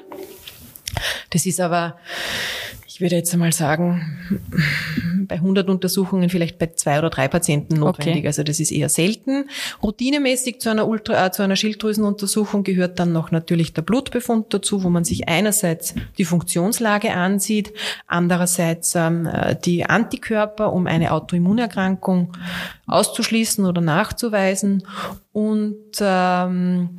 Das 1.31 1.45
ist 1.45 1.59
aber, 1.59 1.97
ich 2.97 3.01
würde 3.01 3.15
jetzt 3.15 3.31
einmal 3.31 3.51
sagen, 3.51 4.17
bei 5.27 5.35
100 5.35 5.69
Untersuchungen 5.69 6.31
vielleicht 6.31 6.57
bei 6.57 6.65
zwei 6.73 6.97
oder 6.97 7.11
drei 7.11 7.27
Patienten 7.27 7.75
notwendig. 7.75 8.21
Okay. 8.21 8.27
Also 8.27 8.41
das 8.41 8.59
ist 8.59 8.71
eher 8.71 8.89
selten. 8.89 9.47
Routinemäßig 9.83 10.59
zu 10.59 10.71
einer, 10.71 10.87
Ultra, 10.87 11.27
äh, 11.27 11.31
zu 11.31 11.43
einer 11.43 11.55
Schilddrüsenuntersuchung 11.55 12.63
gehört 12.63 12.97
dann 12.97 13.13
noch 13.13 13.29
natürlich 13.29 13.73
der 13.73 13.83
Blutbefund 13.83 14.51
dazu, 14.51 14.81
wo 14.81 14.89
man 14.89 15.03
sich 15.03 15.29
einerseits 15.29 15.93
die 16.17 16.25
Funktionslage 16.25 17.13
ansieht, 17.13 17.71
andererseits 18.07 18.95
ähm, 18.95 19.27
äh, 19.27 19.55
die 19.55 19.85
Antikörper, 19.85 20.73
um 20.73 20.87
eine 20.87 21.11
Autoimmunerkrankung 21.11 22.33
auszuschließen 22.87 23.63
oder 23.63 23.81
nachzuweisen 23.81 24.81
und 25.33 25.99
ähm, 26.01 26.97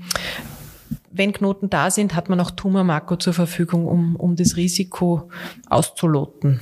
wenn 1.10 1.32
Knoten 1.32 1.70
da 1.70 1.90
sind, 1.90 2.14
hat 2.14 2.28
man 2.28 2.40
auch 2.40 2.50
Tumormarker 2.50 3.18
zur 3.18 3.32
Verfügung, 3.32 3.86
um, 3.86 4.16
um 4.16 4.36
das 4.36 4.56
Risiko 4.56 5.30
auszuloten. 5.68 6.60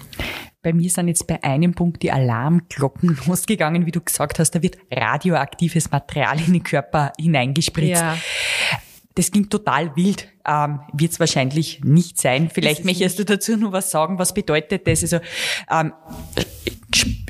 Bei 0.63 0.73
mir 0.73 0.91
sind 0.91 1.09
jetzt 1.09 1.27
bei 1.29 1.43
einem 1.45 1.75
Punkt 1.75 2.03
die 2.03 2.11
Alarmglocken 2.11 3.17
losgegangen, 3.27 3.87
wie 3.87 3.93
du 3.93 4.01
gesagt 4.01 4.39
hast, 4.39 4.51
da 4.53 4.63
wird 4.63 4.79
radioaktives 4.91 5.91
Material 5.91 6.39
in 6.45 6.55
den 6.55 6.63
Körper 6.63 7.13
hineingespritzt. 7.19 8.03
Ja. 8.03 8.17
Das 9.15 9.31
klingt 9.31 9.51
total 9.51 9.97
wild, 9.97 10.29
ähm, 10.47 10.81
wird 10.93 11.13
es 11.13 11.21
wahrscheinlich 11.21 11.81
nicht 11.85 12.21
sein. 12.21 12.51
Vielleicht 12.53 12.85
möchtest 12.85 13.19
du 13.19 13.25
dazu 13.25 13.57
nur 13.57 13.73
was 13.73 13.91
sagen, 13.91 14.19
was 14.19 14.35
bedeutet 14.35 14.87
das? 14.87 15.03
Also 15.03 15.21
ähm, 15.71 15.93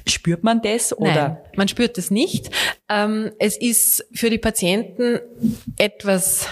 spürt 0.09 0.43
man 0.43 0.63
das 0.63 0.97
oder? 0.97 1.29
Nein, 1.29 1.37
man 1.57 1.69
spürt 1.69 1.99
das 1.99 2.11
nicht. 2.11 2.51
Ähm, 2.89 3.33
es 3.39 3.57
ist 3.57 4.05
für 4.13 4.31
die 4.31 4.39
Patienten 4.39 5.21
etwas 5.77 6.49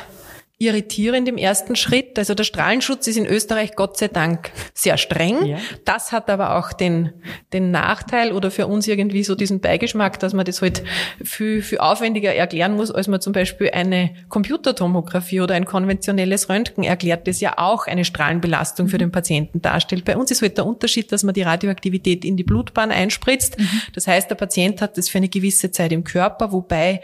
irritierend 0.59 1.29
im 1.29 1.37
ersten 1.37 1.75
Schritt. 1.75 2.17
Also 2.17 2.35
der 2.35 2.45
Strahlenschutz 2.45 3.09
ist 3.09 3.17
in 3.17 3.27
Österreich 3.27 3.75
Gott 3.75 3.99
sei 3.99 4.07
Dank 4.07 4.53
sehr 4.73 4.97
streng. 4.99 5.45
Ja. 5.45 5.59
Das 5.85 6.12
hat 6.12 6.31
aber 6.31 6.57
auch 6.57 6.73
den, 6.73 7.12
den 7.53 7.73
Nachteil 7.73 8.31
oder 8.31 8.53
für 8.53 8.69
uns 8.69 8.87
irgendwie 8.87 9.25
so 9.25 9.35
diesen 9.35 9.61
Beigeschmack, 9.61 10.21
dass 10.21 10.33
man 10.33 10.45
das 10.45 10.62
halt 10.62 10.85
viel, 11.23 11.61
viel 11.61 11.79
aufwendiger 11.79 12.33
erklären 12.33 12.77
muss, 12.77 12.93
als 12.93 13.09
man 13.09 13.21
zum 13.21 13.33
Beispiel 13.33 13.71
eine 13.71 14.14
Computertomographie 14.29 15.40
oder 15.40 15.57
ein 15.57 15.64
konventionelles 15.64 16.49
Röntgen 16.49 16.85
erklärt, 16.85 17.27
das 17.27 17.40
ja 17.40 17.59
auch 17.59 17.88
eine 17.88 18.05
Strahlenbelastung 18.05 18.87
für 18.87 18.99
den 18.99 19.11
Patienten 19.11 19.61
darstellt. 19.61 20.05
Bei 20.05 20.17
uns 20.17 20.31
ist 20.31 20.40
halt 20.40 20.57
der 20.57 20.67
Unterschied, 20.67 21.11
dass 21.11 21.25
man 21.25 21.35
die 21.35 21.43
Radioaktivität 21.43 22.25
in 22.25 22.37
die 22.37 22.45
Blutbahn 22.45 22.93
einspritzt. 22.93 23.59
Mhm. 23.59 23.69
Das 23.93 24.07
heißt, 24.07 24.31
der 24.31 24.37
Patient 24.37 24.81
hat 24.81 24.97
das 24.97 25.09
für 25.09 25.19
eine 25.19 25.29
gewisse 25.29 25.73
Zeit 25.73 25.90
im 25.90 26.05
Körper, 26.05 26.53
wobei 26.53 27.01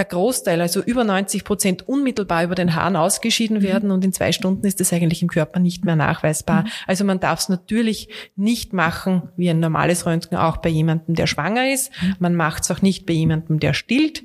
der 0.00 0.06
Großteil, 0.06 0.62
also 0.62 0.80
über 0.80 1.04
90 1.04 1.44
Prozent, 1.44 1.86
unmittelbar 1.86 2.42
über 2.42 2.54
den 2.54 2.74
Hahn 2.74 2.96
ausgeschieden 2.96 3.58
mhm. 3.58 3.62
werden 3.62 3.90
und 3.90 4.02
in 4.02 4.14
zwei 4.14 4.32
Stunden 4.32 4.66
ist 4.66 4.80
das 4.80 4.94
eigentlich 4.94 5.20
im 5.20 5.28
Körper 5.28 5.60
nicht 5.60 5.84
mehr 5.84 5.94
nachweisbar. 5.94 6.62
Mhm. 6.62 6.68
Also 6.86 7.04
man 7.04 7.20
darf 7.20 7.40
es 7.40 7.50
natürlich 7.50 8.08
nicht 8.34 8.72
machen 8.72 9.28
wie 9.36 9.50
ein 9.50 9.60
normales 9.60 10.06
Röntgen 10.06 10.38
auch 10.38 10.56
bei 10.56 10.70
jemandem, 10.70 11.16
der 11.16 11.26
schwanger 11.26 11.70
ist. 11.70 11.92
Mhm. 12.00 12.16
Man 12.18 12.34
macht 12.34 12.62
es 12.62 12.70
auch 12.70 12.80
nicht 12.80 13.04
bei 13.04 13.12
jemandem, 13.12 13.60
der 13.60 13.74
stillt. 13.74 14.22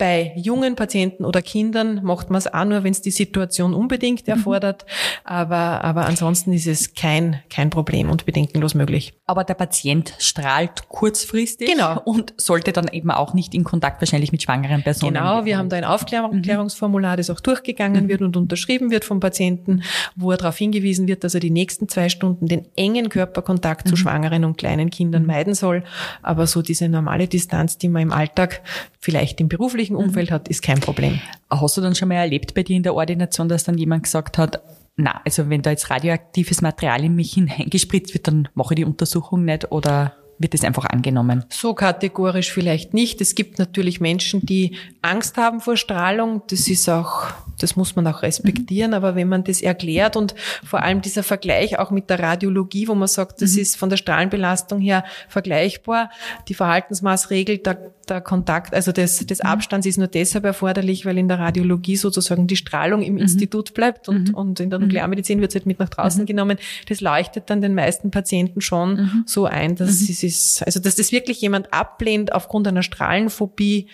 Bei 0.00 0.32
jungen 0.34 0.76
Patienten 0.76 1.26
oder 1.26 1.42
Kindern 1.42 2.02
macht 2.02 2.30
man 2.30 2.38
es 2.38 2.46
auch 2.46 2.64
nur, 2.64 2.84
wenn 2.84 2.92
es 2.92 3.02
die 3.02 3.10
Situation 3.10 3.74
unbedingt 3.74 4.26
mhm. 4.26 4.32
erfordert. 4.32 4.86
Aber, 5.24 5.84
aber 5.84 6.06
ansonsten 6.06 6.54
ist 6.54 6.66
es 6.66 6.94
kein, 6.94 7.42
kein 7.50 7.68
Problem 7.68 8.08
und 8.08 8.24
bedenkenlos 8.24 8.74
möglich. 8.74 9.12
Aber 9.26 9.44
der 9.44 9.52
Patient 9.52 10.14
strahlt 10.18 10.88
kurzfristig 10.88 11.68
genau. 11.68 12.00
und 12.02 12.32
sollte 12.38 12.72
dann 12.72 12.88
eben 12.88 13.10
auch 13.10 13.34
nicht 13.34 13.54
in 13.54 13.62
Kontakt 13.62 14.00
wahrscheinlich 14.00 14.32
mit 14.32 14.42
schwangeren 14.42 14.82
Personen. 14.82 15.12
Genau, 15.12 15.44
wir 15.44 15.58
haben 15.58 15.68
da 15.68 15.76
ein 15.76 15.84
Aufklärungsformular, 15.84 17.18
das 17.18 17.28
auch 17.28 17.40
durchgegangen 17.40 18.04
mhm. 18.04 18.08
wird 18.08 18.22
und 18.22 18.38
unterschrieben 18.38 18.90
wird 18.90 19.04
vom 19.04 19.20
Patienten, 19.20 19.82
wo 20.16 20.30
er 20.30 20.38
darauf 20.38 20.56
hingewiesen 20.56 21.08
wird, 21.08 21.24
dass 21.24 21.34
er 21.34 21.40
die 21.40 21.50
nächsten 21.50 21.90
zwei 21.90 22.08
Stunden 22.08 22.46
den 22.46 22.66
engen 22.74 23.10
Körperkontakt 23.10 23.84
mhm. 23.84 23.90
zu 23.90 23.96
schwangeren 23.96 24.46
und 24.46 24.56
kleinen 24.56 24.88
Kindern 24.88 25.24
mhm. 25.24 25.28
meiden 25.28 25.54
soll. 25.54 25.84
Aber 26.22 26.46
so 26.46 26.62
diese 26.62 26.88
normale 26.88 27.28
Distanz, 27.28 27.76
die 27.76 27.90
man 27.90 28.00
im 28.00 28.12
Alltag 28.12 28.62
vielleicht 28.98 29.40
im 29.40 29.48
beruflichen 29.48 29.89
mhm. 29.94 30.04
Umfeld 30.04 30.30
hat, 30.30 30.48
ist 30.48 30.62
kein 30.62 30.80
Problem. 30.80 31.20
Hast 31.50 31.76
du 31.76 31.80
dann 31.80 31.94
schon 31.94 32.08
mal 32.08 32.16
erlebt 32.16 32.54
bei 32.54 32.62
dir 32.62 32.76
in 32.76 32.82
der 32.82 32.94
Ordination, 32.94 33.48
dass 33.48 33.64
dann 33.64 33.78
jemand 33.78 34.04
gesagt 34.04 34.38
hat, 34.38 34.62
na, 34.96 35.20
also 35.24 35.48
wenn 35.48 35.62
da 35.62 35.70
jetzt 35.70 35.90
radioaktives 35.90 36.62
Material 36.62 37.04
in 37.04 37.14
mich 37.14 37.32
hineingespritzt 37.32 38.12
wird, 38.14 38.26
dann 38.26 38.48
mache 38.54 38.74
ich 38.74 38.76
die 38.76 38.84
Untersuchung 38.84 39.44
nicht 39.44 39.70
oder 39.72 40.14
wird 40.38 40.54
es 40.54 40.64
einfach 40.64 40.86
angenommen? 40.86 41.44
So 41.50 41.74
kategorisch 41.74 42.50
vielleicht 42.50 42.94
nicht. 42.94 43.20
Es 43.20 43.34
gibt 43.34 43.58
natürlich 43.58 44.00
Menschen, 44.00 44.40
die 44.40 44.76
Angst 45.02 45.36
haben 45.36 45.60
vor 45.60 45.76
Strahlung. 45.76 46.42
Das 46.48 46.66
ist 46.68 46.88
auch, 46.88 47.24
das 47.62 47.76
muss 47.76 47.96
man 47.96 48.06
auch 48.06 48.22
respektieren. 48.22 48.90
Mhm. 48.90 48.94
Aber 48.94 49.14
wenn 49.14 49.28
man 49.28 49.44
das 49.44 49.62
erklärt 49.62 50.16
und 50.16 50.34
vor 50.64 50.82
allem 50.82 51.00
dieser 51.00 51.22
Vergleich 51.22 51.78
auch 51.78 51.90
mit 51.90 52.10
der 52.10 52.18
Radiologie, 52.18 52.88
wo 52.88 52.94
man 52.94 53.08
sagt, 53.08 53.42
das 53.42 53.54
mhm. 53.54 53.60
ist 53.60 53.76
von 53.76 53.90
der 53.90 53.96
Strahlenbelastung 53.96 54.80
her 54.80 55.04
vergleichbar. 55.28 56.10
Die 56.48 56.54
Verhaltensmaßregel, 56.54 57.58
der, 57.58 57.92
der 58.08 58.20
Kontakt, 58.20 58.74
also 58.74 58.92
des, 58.92 59.26
des 59.26 59.42
mhm. 59.42 59.50
Abstands 59.50 59.86
ist 59.86 59.98
nur 59.98 60.08
deshalb 60.08 60.44
erforderlich, 60.44 61.06
weil 61.06 61.18
in 61.18 61.28
der 61.28 61.38
Radiologie 61.38 61.96
sozusagen 61.96 62.46
die 62.46 62.56
Strahlung 62.56 63.02
im 63.02 63.14
mhm. 63.14 63.20
Institut 63.20 63.74
bleibt 63.74 64.08
und, 64.08 64.28
mhm. 64.28 64.34
und 64.34 64.60
in 64.60 64.70
der 64.70 64.78
Nuklearmedizin 64.78 65.40
wird 65.40 65.50
es 65.50 65.54
halt 65.56 65.66
mit 65.66 65.78
nach 65.78 65.88
draußen 65.88 66.26
genommen. 66.26 66.58
Das 66.88 67.00
leuchtet 67.00 67.50
dann 67.50 67.60
den 67.60 67.74
meisten 67.74 68.10
Patienten 68.10 68.60
schon 68.60 69.24
so 69.26 69.46
ein, 69.46 69.76
dass 69.76 69.98
sie 69.98 70.26
ist, 70.26 70.62
also 70.64 70.80
dass 70.80 70.96
das 70.96 71.12
wirklich 71.12 71.40
jemand 71.40 71.72
ablehnt 71.72 72.32
aufgrund 72.32 72.66
einer 72.68 72.82
Strahlenphobie, 72.82 73.86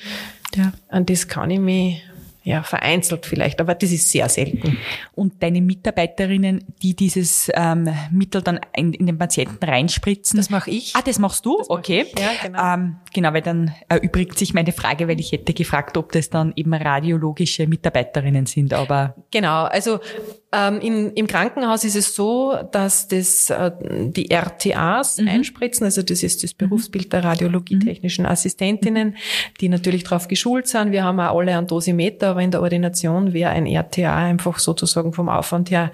ja. 0.54 0.72
an 0.88 1.06
das 1.06 1.28
kann 1.28 1.50
ich 1.50 1.60
mich 1.60 2.02
ja, 2.46 2.62
vereinzelt 2.62 3.26
vielleicht, 3.26 3.60
aber 3.60 3.74
das 3.74 3.90
ist 3.90 4.08
sehr 4.08 4.28
selten. 4.28 4.78
Und 5.16 5.42
deine 5.42 5.60
Mitarbeiterinnen, 5.60 6.62
die 6.80 6.94
dieses 6.94 7.50
ähm, 7.52 7.88
Mittel 8.12 8.40
dann 8.40 8.60
in, 8.76 8.92
in, 8.92 9.06
den 9.06 9.18
Patienten 9.18 9.64
reinspritzen? 9.64 10.36
Das 10.36 10.48
mache 10.48 10.70
ich. 10.70 10.94
Ah, 10.94 11.02
das 11.04 11.18
machst 11.18 11.44
du? 11.44 11.58
Das 11.58 11.68
okay. 11.68 12.06
Ja, 12.16 12.30
genau. 12.40 12.74
Ähm, 12.74 12.96
genau, 13.12 13.32
weil 13.32 13.42
dann 13.42 13.74
erübrigt 13.88 14.38
sich 14.38 14.54
meine 14.54 14.70
Frage, 14.70 15.08
weil 15.08 15.18
ich 15.18 15.32
hätte 15.32 15.54
gefragt, 15.54 15.96
ob 15.96 16.12
das 16.12 16.30
dann 16.30 16.52
eben 16.54 16.72
radiologische 16.72 17.66
Mitarbeiterinnen 17.66 18.46
sind, 18.46 18.72
aber... 18.72 19.16
Genau, 19.32 19.64
also 19.64 19.98
ähm, 20.56 20.80
in, 20.80 21.12
Im 21.12 21.26
Krankenhaus 21.26 21.84
ist 21.84 21.96
es 21.96 22.14
so, 22.14 22.56
dass 22.70 23.08
das 23.08 23.50
äh, 23.50 23.72
die 23.82 24.30
RTAs 24.30 25.18
mhm. 25.18 25.28
einspritzen, 25.28 25.84
also 25.84 26.02
das 26.02 26.22
ist 26.22 26.44
das 26.44 26.52
mhm. 26.52 26.68
Berufsbild 26.68 27.12
der 27.12 27.24
radiologietechnischen 27.24 28.24
mhm. 28.24 28.30
Assistentinnen, 28.30 29.16
die 29.60 29.68
natürlich 29.68 30.04
darauf 30.04 30.28
geschult 30.28 30.68
sind. 30.68 30.92
Wir 30.92 31.04
haben 31.04 31.18
auch 31.20 31.38
alle 31.38 31.56
einen 31.56 31.66
Dosimeter, 31.66 32.35
aber 32.36 32.42
in 32.42 32.50
der 32.50 32.60
Ordination 32.60 33.32
wäre 33.32 33.50
ein 33.50 33.66
RTA 33.66 34.14
einfach 34.14 34.58
sozusagen 34.58 35.14
vom 35.14 35.30
Aufwand 35.30 35.70
her 35.70 35.90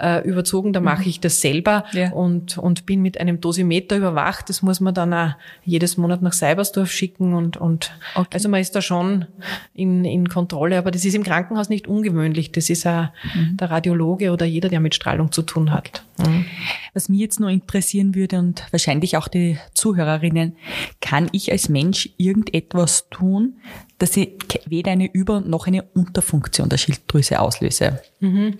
äh, 0.00 0.26
überzogen. 0.26 0.72
Da 0.72 0.80
mhm. 0.80 0.86
mache 0.86 1.06
ich 1.06 1.20
das 1.20 1.42
selber 1.42 1.84
ja. 1.92 2.10
und, 2.12 2.56
und 2.56 2.86
bin 2.86 3.02
mit 3.02 3.20
einem 3.20 3.42
Dosimeter 3.42 3.98
überwacht. 3.98 4.48
Das 4.48 4.62
muss 4.62 4.80
man 4.80 4.94
dann 4.94 5.12
auch 5.12 5.32
jedes 5.66 5.98
Monat 5.98 6.22
nach 6.22 6.32
Seibersdorf 6.32 6.90
schicken 6.90 7.34
und, 7.34 7.58
und 7.58 7.92
okay. 8.14 8.28
also 8.32 8.48
man 8.48 8.62
ist 8.62 8.74
da 8.74 8.80
schon 8.80 9.26
in, 9.74 10.06
in 10.06 10.30
Kontrolle, 10.30 10.78
aber 10.78 10.90
das 10.90 11.04
ist 11.04 11.14
im 11.14 11.24
Krankenhaus 11.24 11.68
nicht 11.68 11.86
ungewöhnlich. 11.88 12.52
Das 12.52 12.70
ist 12.70 12.86
auch 12.86 13.08
mhm. 13.34 13.58
der 13.58 13.70
Radiologe 13.70 14.32
oder 14.32 14.46
jeder, 14.46 14.70
der 14.70 14.80
mit 14.80 14.94
Strahlung 14.94 15.30
zu 15.30 15.42
tun 15.42 15.72
hat. 15.72 16.04
Mhm. 16.18 16.46
Was 16.94 17.10
mich 17.10 17.20
jetzt 17.20 17.38
nur 17.38 17.50
interessieren 17.50 18.14
würde 18.14 18.38
und 18.38 18.64
wahrscheinlich 18.70 19.18
auch 19.18 19.28
die 19.28 19.58
Zuhörerinnen, 19.74 20.56
kann 21.02 21.28
ich 21.32 21.52
als 21.52 21.68
Mensch 21.68 22.08
irgendetwas 22.16 23.10
tun, 23.10 23.56
dass 24.02 24.16
ich 24.16 24.32
weder 24.66 24.90
eine 24.90 25.08
Über- 25.12 25.40
noch 25.40 25.68
eine 25.68 25.84
Unterfunktion 25.94 26.68
der 26.68 26.76
Schilddrüse 26.76 27.38
auslöse? 27.38 28.02
Mhm. 28.18 28.58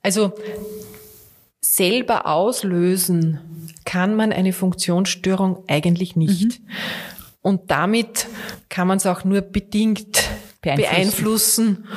Also 0.00 0.32
selber 1.60 2.26
auslösen 2.26 3.40
kann 3.84 4.14
man 4.14 4.32
eine 4.32 4.52
Funktionsstörung 4.52 5.64
eigentlich 5.66 6.14
nicht. 6.14 6.60
Mhm. 6.60 6.68
Und 7.42 7.70
damit 7.72 8.28
kann 8.68 8.86
man 8.86 8.98
es 8.98 9.06
auch 9.06 9.24
nur 9.24 9.40
bedingt 9.40 10.22
beeinflussen, 10.62 10.92
beeinflussen 10.92 11.88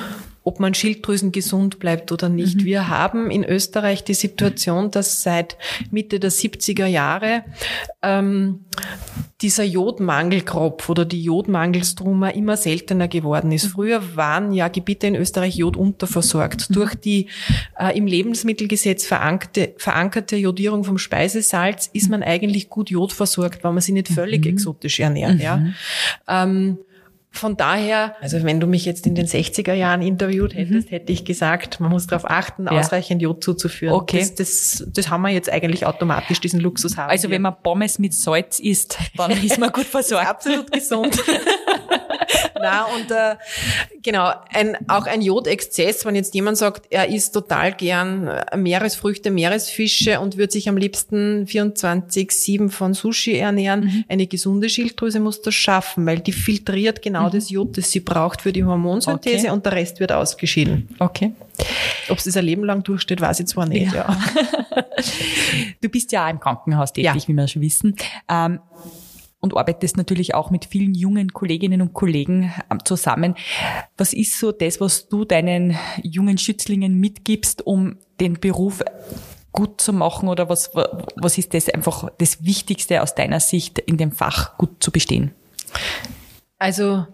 ob 0.44 0.60
man 0.60 0.74
Schilddrüsen 0.74 1.32
gesund 1.32 1.80
bleibt 1.80 2.12
oder 2.12 2.30
nicht. 2.30 2.58
Mhm. 2.58 2.66
Wir 2.66 2.88
haben 2.88 3.30
in 3.32 3.44
Österreich 3.44 4.04
die 4.04 4.14
Situation, 4.14 4.92
dass 4.92 5.22
seit 5.22 5.58
Mitte 5.92 6.20
der 6.20 6.32
70er 6.32 6.86
Jahre 6.86 7.44
ähm, 8.02 8.66
dieser 9.42 9.64
Jodmangelkropf 9.64 10.90
oder 10.90 11.06
die 11.06 11.24
Jodmangelstruma 11.24 12.30
immer 12.30 12.58
seltener 12.58 13.08
geworden 13.08 13.52
ist. 13.52 13.66
Mhm. 13.66 13.70
Früher 13.70 14.16
waren 14.16 14.52
ja 14.52 14.68
Gebiete 14.68 15.08
in 15.08 15.16
Österreich 15.16 15.56
jodunterversorgt. 15.56 16.70
Mhm. 16.70 16.74
Durch 16.74 16.96
die 16.96 17.28
äh, 17.78 17.98
im 17.98 18.06
Lebensmittelgesetz 18.06 19.06
verankerte, 19.06 19.76
verankerte 19.78 20.36
Jodierung 20.36 20.84
vom 20.84 20.98
Speisesalz 20.98 21.90
ist 21.94 22.10
man 22.10 22.24
eigentlich 22.24 22.70
gut 22.70 22.90
jodversorgt, 22.90 23.64
weil 23.64 23.72
man 23.72 23.82
sich 23.82 23.94
nicht 23.94 24.10
völlig 24.10 24.46
mhm. 24.46 24.52
exotisch 24.52 25.00
ernährt. 25.00 25.40
Ja. 25.40 25.58
Mhm. 25.58 25.74
Ähm, 26.28 26.78
von 27.32 27.56
daher, 27.56 28.16
also 28.22 28.44
wenn 28.44 28.60
du 28.60 28.66
mich 28.66 28.86
jetzt 28.86 29.06
in 29.06 29.14
den 29.14 29.28
60er 29.28 29.74
Jahren 29.74 30.02
interviewt 30.02 30.56
hättest, 30.56 30.88
mhm. 30.88 30.92
hätte 30.92 31.14
ich 31.14 31.26
gesagt, 31.26 31.80
man 31.80 31.92
muss 31.92 32.08
darauf 32.08 32.30
achten, 32.30 32.66
ja. 32.66 32.72
ausreichend 32.72 33.22
Jod 33.22 33.44
zuzuführen. 33.44 33.94
Okay. 33.94 34.20
Das, 34.20 34.36
das, 34.36 34.88
das 34.88 35.10
haben 35.10 35.22
wir 35.22 35.30
jetzt 35.30 35.50
eigentlich 35.50 35.86
automatisch, 35.86 36.42
diesen 36.42 36.60
Luxus 36.60 36.98
haben. 36.98 37.10
Also 37.10 37.30
wir. 37.30 37.36
wenn 37.36 37.44
man 37.44 37.56
Pommes 37.62 38.00
mit 38.00 38.14
Salz 38.14 38.60
isst, 38.60 38.98
dann 39.16 39.32
ist 39.44 39.60
man 39.60 39.72
gut 39.72 39.86
versorgt. 39.86 40.28
absolut 40.28 40.72
gesund. 40.72 41.24
Na 42.62 42.86
und 42.86 43.12
äh, 43.12 43.36
genau, 44.02 44.32
ein, 44.54 44.78
auch 44.88 45.06
ein 45.06 45.22
Jodexzess, 45.22 46.06
wenn 46.06 46.16
jetzt 46.16 46.34
jemand 46.34 46.58
sagt, 46.58 46.88
er 46.90 47.10
isst 47.10 47.34
total 47.34 47.74
gern 47.74 48.28
äh, 48.28 48.58
Meeresfrüchte, 48.58 49.32
Meeresfische 49.32 50.20
und 50.20 50.38
wird 50.38 50.52
sich 50.52 50.70
am 50.70 50.78
liebsten 50.78 51.46
24-7 51.46 52.70
von 52.70 52.94
Sushi 52.94 53.38
ernähren, 53.38 53.82
mhm. 53.82 54.06
eine 54.08 54.28
gesunde 54.28 54.70
Schilddrüse 54.70 55.20
muss 55.20 55.42
das 55.42 55.56
schaffen, 55.56 56.06
weil 56.06 56.20
die 56.20 56.32
filtriert 56.32 57.02
genau 57.02 57.28
mhm. 57.28 57.32
das 57.32 57.50
Jod, 57.50 57.78
das 57.78 57.92
sie 57.92 58.00
braucht 58.00 58.42
für 58.42 58.54
die 58.54 58.64
Hormonsynthese 58.64 59.48
okay. 59.48 59.50
und 59.50 59.66
der 59.66 59.74
Rest 59.74 60.00
wird 60.00 60.12
ausgeschieden. 60.12 60.90
Okay. 61.00 61.34
Ob 62.10 62.18
es 62.18 62.24
das 62.24 62.38
ein 62.38 62.46
Leben 62.46 62.64
lang 62.64 62.84
durchsteht, 62.84 63.22
weiß 63.22 63.42
ich 63.42 63.48
zwar 63.48 63.66
nicht. 63.66 63.94
Ja. 63.94 64.08
ja. 64.10 64.84
du 65.82 65.90
bist 65.90 66.12
ja 66.12 66.26
auch 66.26 66.30
im 66.30 66.40
Krankenhaus 66.40 66.94
tätig, 66.94 67.06
ja. 67.06 67.28
wie 67.28 67.34
wir 67.34 67.48
schon 67.48 67.62
wissen. 67.62 67.96
Ähm, 68.30 68.60
und 69.40 69.56
arbeitest 69.56 69.98
natürlich 69.98 70.36
auch 70.36 70.50
mit 70.50 70.66
vielen 70.66 70.94
jungen 70.94 71.34
Kolleginnen 71.34 71.82
und 71.82 71.94
Kollegen 71.94 72.54
ähm, 72.70 72.84
zusammen. 72.84 73.36
Was 73.98 74.14
ist 74.14 74.38
so 74.40 74.52
das, 74.52 74.82
was 74.82 75.08
du 75.08 75.26
deinen 75.26 75.78
jungen 76.04 76.38
Schützlingen 76.38 77.00
mitgibst, 77.00 77.66
um 77.66 77.98
den 78.20 78.40
Beruf 78.40 78.84
gut 79.52 79.82
zu 79.82 79.94
machen 79.94 80.30
oder 80.30 80.50
was, 80.50 80.72
was 80.74 81.38
ist 81.38 81.54
das 81.54 81.70
einfach 81.70 82.10
das 82.18 82.44
Wichtigste 82.44 83.02
aus 83.02 83.16
deiner 83.16 83.40
Sicht 83.40 83.80
in 83.80 83.98
dem 83.98 84.12
Fach 84.12 84.58
gut 84.58 84.84
zu 84.84 84.92
bestehen? 84.92 85.32
Also 86.58 87.08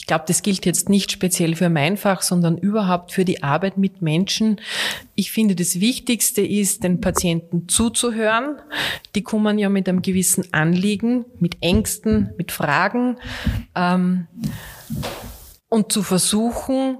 ich 0.00 0.06
glaube, 0.06 0.24
das 0.26 0.40
gilt 0.40 0.64
jetzt 0.64 0.88
nicht 0.88 1.12
speziell 1.12 1.54
für 1.54 1.68
mein 1.68 1.98
Fach, 1.98 2.22
sondern 2.22 2.56
überhaupt 2.56 3.12
für 3.12 3.26
die 3.26 3.42
Arbeit 3.42 3.76
mit 3.76 4.00
Menschen. 4.00 4.58
Ich 5.14 5.30
finde, 5.30 5.54
das 5.54 5.78
Wichtigste 5.78 6.40
ist, 6.40 6.84
den 6.84 7.02
Patienten 7.02 7.68
zuzuhören. 7.68 8.56
Die 9.14 9.22
kommen 9.22 9.58
ja 9.58 9.68
mit 9.68 9.90
einem 9.90 10.00
gewissen 10.00 10.54
Anliegen, 10.54 11.26
mit 11.38 11.58
Ängsten, 11.60 12.32
mit 12.38 12.50
Fragen. 12.50 13.18
Ähm, 13.74 14.26
und 15.68 15.92
zu 15.92 16.02
versuchen, 16.02 16.96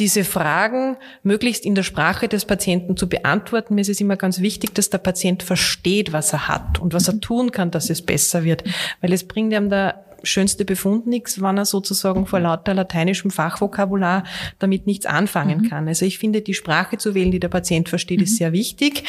diese 0.00 0.24
Fragen 0.24 0.96
möglichst 1.22 1.64
in 1.64 1.76
der 1.76 1.84
Sprache 1.84 2.26
des 2.26 2.44
Patienten 2.44 2.96
zu 2.96 3.08
beantworten. 3.08 3.76
Mir 3.76 3.82
ist 3.82 3.88
es 3.88 4.00
immer 4.00 4.16
ganz 4.16 4.40
wichtig, 4.40 4.74
dass 4.74 4.90
der 4.90 4.98
Patient 4.98 5.44
versteht, 5.44 6.12
was 6.12 6.32
er 6.32 6.48
hat 6.48 6.80
und 6.80 6.92
was 6.92 7.06
er 7.06 7.20
tun 7.20 7.52
kann, 7.52 7.70
dass 7.70 7.88
es 7.88 8.02
besser 8.02 8.42
wird. 8.42 8.64
Weil 9.00 9.12
es 9.12 9.28
bringt 9.28 9.52
ihm 9.52 9.70
da 9.70 9.94
schönste 10.22 10.64
Befund 10.64 11.06
nichts, 11.06 11.40
wenn 11.40 11.58
er 11.58 11.64
sozusagen 11.64 12.26
vor 12.26 12.40
lauter 12.40 12.74
lateinischem 12.74 13.30
Fachvokabular 13.30 14.24
damit 14.58 14.86
nichts 14.86 15.06
anfangen 15.06 15.62
mhm. 15.62 15.68
kann. 15.68 15.88
Also 15.88 16.04
ich 16.04 16.18
finde, 16.18 16.42
die 16.42 16.54
Sprache 16.54 16.98
zu 16.98 17.14
wählen, 17.14 17.30
die 17.30 17.40
der 17.40 17.48
Patient 17.48 17.88
versteht, 17.88 18.18
mhm. 18.18 18.24
ist 18.24 18.36
sehr 18.36 18.52
wichtig. 18.52 19.04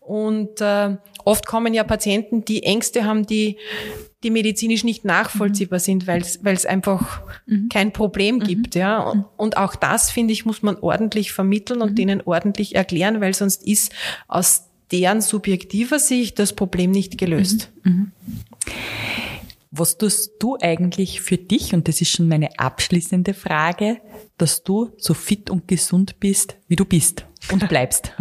Und 0.00 0.60
äh, 0.60 0.96
oft 1.24 1.46
kommen 1.46 1.74
ja 1.74 1.84
Patienten, 1.84 2.44
die 2.44 2.62
Ängste 2.62 3.04
haben, 3.04 3.26
die 3.26 3.58
die 4.24 4.30
medizinisch 4.30 4.84
nicht 4.84 5.04
nachvollziehbar 5.04 5.78
mhm. 5.78 5.82
sind, 5.82 6.06
weil 6.06 6.22
es 6.22 6.66
einfach 6.66 7.22
mhm. 7.46 7.68
kein 7.68 7.92
Problem 7.92 8.36
mhm. 8.36 8.40
gibt. 8.40 8.74
Ja. 8.74 8.98
Und, 9.00 9.18
mhm. 9.18 9.24
und, 9.36 9.56
auch 9.56 9.76
das, 9.76 10.10
finde 10.10 10.32
ich, 10.32 10.46
muss 10.46 10.62
man 10.62 10.76
ordentlich 10.76 11.32
vermitteln 11.32 11.82
und 11.82 11.96
denen 11.96 12.22
ordentlich 12.24 12.74
erklären, 12.74 13.20
weil 13.20 13.34
sonst 13.34 13.66
ist 13.66 13.92
aus 14.26 14.64
deren 14.90 15.20
subjektiver 15.20 15.98
Sicht 15.98 16.38
das 16.38 16.54
Problem 16.54 16.90
nicht 16.90 17.18
gelöst. 17.18 17.70
Was 19.76 19.98
tust 19.98 20.34
du 20.38 20.56
eigentlich 20.60 21.20
für 21.20 21.36
dich, 21.36 21.74
und 21.74 21.88
das 21.88 22.00
ist 22.00 22.10
schon 22.10 22.28
meine 22.28 22.58
abschließende 22.58 23.34
Frage, 23.34 24.00
dass 24.38 24.62
du 24.62 24.92
so 24.98 25.14
fit 25.14 25.50
und 25.50 25.66
gesund 25.66 26.20
bist, 26.20 26.56
wie 26.68 26.76
du 26.76 26.84
bist 26.84 27.26
und 27.50 27.68
bleibst? 27.68 28.12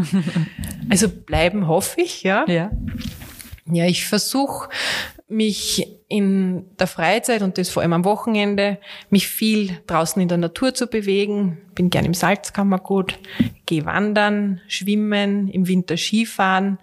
Also 0.89 1.07
bleiben 1.09 1.67
hoffe 1.67 2.01
ich, 2.01 2.23
ja. 2.23 2.45
Ja. 2.47 2.71
Ja, 3.71 3.85
ich 3.85 4.05
versuche 4.05 4.69
mich 5.27 5.87
in 6.07 6.65
der 6.77 6.87
Freizeit 6.87 7.43
und 7.43 7.57
das 7.57 7.69
vor 7.69 7.81
allem 7.81 7.93
am 7.93 8.03
Wochenende, 8.03 8.79
mich 9.09 9.27
viel 9.27 9.79
draußen 9.87 10.21
in 10.21 10.27
der 10.27 10.37
Natur 10.37 10.73
zu 10.73 10.87
bewegen. 10.87 11.59
Bin 11.75 11.89
gern 11.89 12.05
im 12.05 12.13
Salzkammergut, 12.13 13.19
gehe 13.65 13.85
wandern, 13.85 14.59
schwimmen, 14.67 15.47
im 15.49 15.67
Winter 15.67 15.97
Skifahren. 15.97 16.79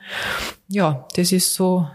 Ja, 0.68 1.06
das 1.16 1.32
ist 1.32 1.54
so, 1.54 1.86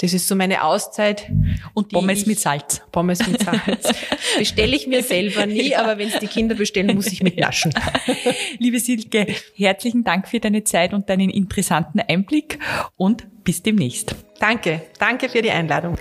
das 0.00 0.14
ist 0.14 0.26
so 0.26 0.34
meine 0.34 0.64
Auszeit. 0.64 1.30
Und 1.74 1.90
Pommes 1.90 2.26
mit 2.26 2.40
Salz. 2.40 2.82
Pommes 2.90 3.26
mit 3.26 3.42
Salz. 3.42 3.92
Bestelle 4.38 4.74
ich 4.74 4.86
mir 4.86 5.02
selber 5.02 5.46
nie, 5.46 5.74
aber 5.76 5.98
wenn 5.98 6.08
es 6.08 6.18
die 6.18 6.26
Kinder 6.26 6.54
bestellen, 6.54 6.94
muss 6.94 7.08
ich 7.08 7.22
mitnaschen. 7.22 7.72
Liebe 8.58 8.80
Silke, 8.80 9.26
herzlichen 9.54 10.02
Dank 10.04 10.26
für 10.26 10.40
deine 10.40 10.64
Zeit 10.64 10.94
und 10.94 11.10
deinen 11.10 11.28
interessanten 11.28 12.00
Einblick 12.00 12.58
und 12.96 13.26
bis 13.44 13.62
demnächst. 13.62 14.14
Danke, 14.38 14.82
danke 14.98 15.28
für 15.28 15.42
die 15.42 15.50
Einladung. 15.50 15.96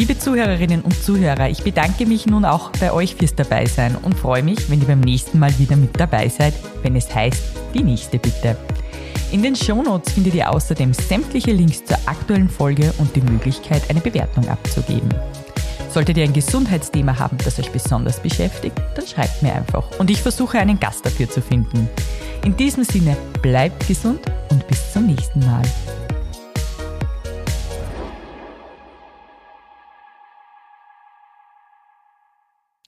Liebe 0.00 0.18
Zuhörerinnen 0.18 0.80
und 0.80 0.94
Zuhörer, 0.94 1.50
ich 1.50 1.62
bedanke 1.62 2.06
mich 2.06 2.24
nun 2.24 2.46
auch 2.46 2.70
bei 2.80 2.90
euch 2.90 3.16
fürs 3.16 3.34
Dabeisein 3.34 3.96
und 3.96 4.14
freue 4.14 4.42
mich, 4.42 4.70
wenn 4.70 4.80
ihr 4.80 4.86
beim 4.86 5.00
nächsten 5.00 5.38
Mal 5.38 5.52
wieder 5.58 5.76
mit 5.76 6.00
dabei 6.00 6.30
seid, 6.30 6.54
wenn 6.82 6.96
es 6.96 7.14
heißt, 7.14 7.42
die 7.74 7.82
nächste 7.82 8.18
bitte. 8.18 8.56
In 9.30 9.42
den 9.42 9.54
Shownotes 9.54 10.14
findet 10.14 10.34
ihr 10.36 10.50
außerdem 10.50 10.94
sämtliche 10.94 11.52
Links 11.52 11.84
zur 11.84 11.98
aktuellen 12.06 12.48
Folge 12.48 12.94
und 12.96 13.14
die 13.14 13.20
Möglichkeit, 13.20 13.82
eine 13.90 14.00
Bewertung 14.00 14.48
abzugeben. 14.48 15.10
Solltet 15.90 16.16
ihr 16.16 16.24
ein 16.24 16.32
Gesundheitsthema 16.32 17.18
haben, 17.18 17.36
das 17.44 17.58
euch 17.58 17.70
besonders 17.70 18.20
beschäftigt, 18.20 18.80
dann 18.94 19.06
schreibt 19.06 19.42
mir 19.42 19.52
einfach 19.52 19.84
und 19.98 20.08
ich 20.08 20.22
versuche 20.22 20.60
einen 20.60 20.80
Gast 20.80 21.04
dafür 21.04 21.28
zu 21.28 21.42
finden. 21.42 21.90
In 22.46 22.56
diesem 22.56 22.84
Sinne, 22.84 23.18
bleibt 23.42 23.86
gesund 23.86 24.20
und 24.48 24.66
bis 24.66 24.94
zum 24.94 25.08
nächsten 25.08 25.40
Mal. 25.40 25.64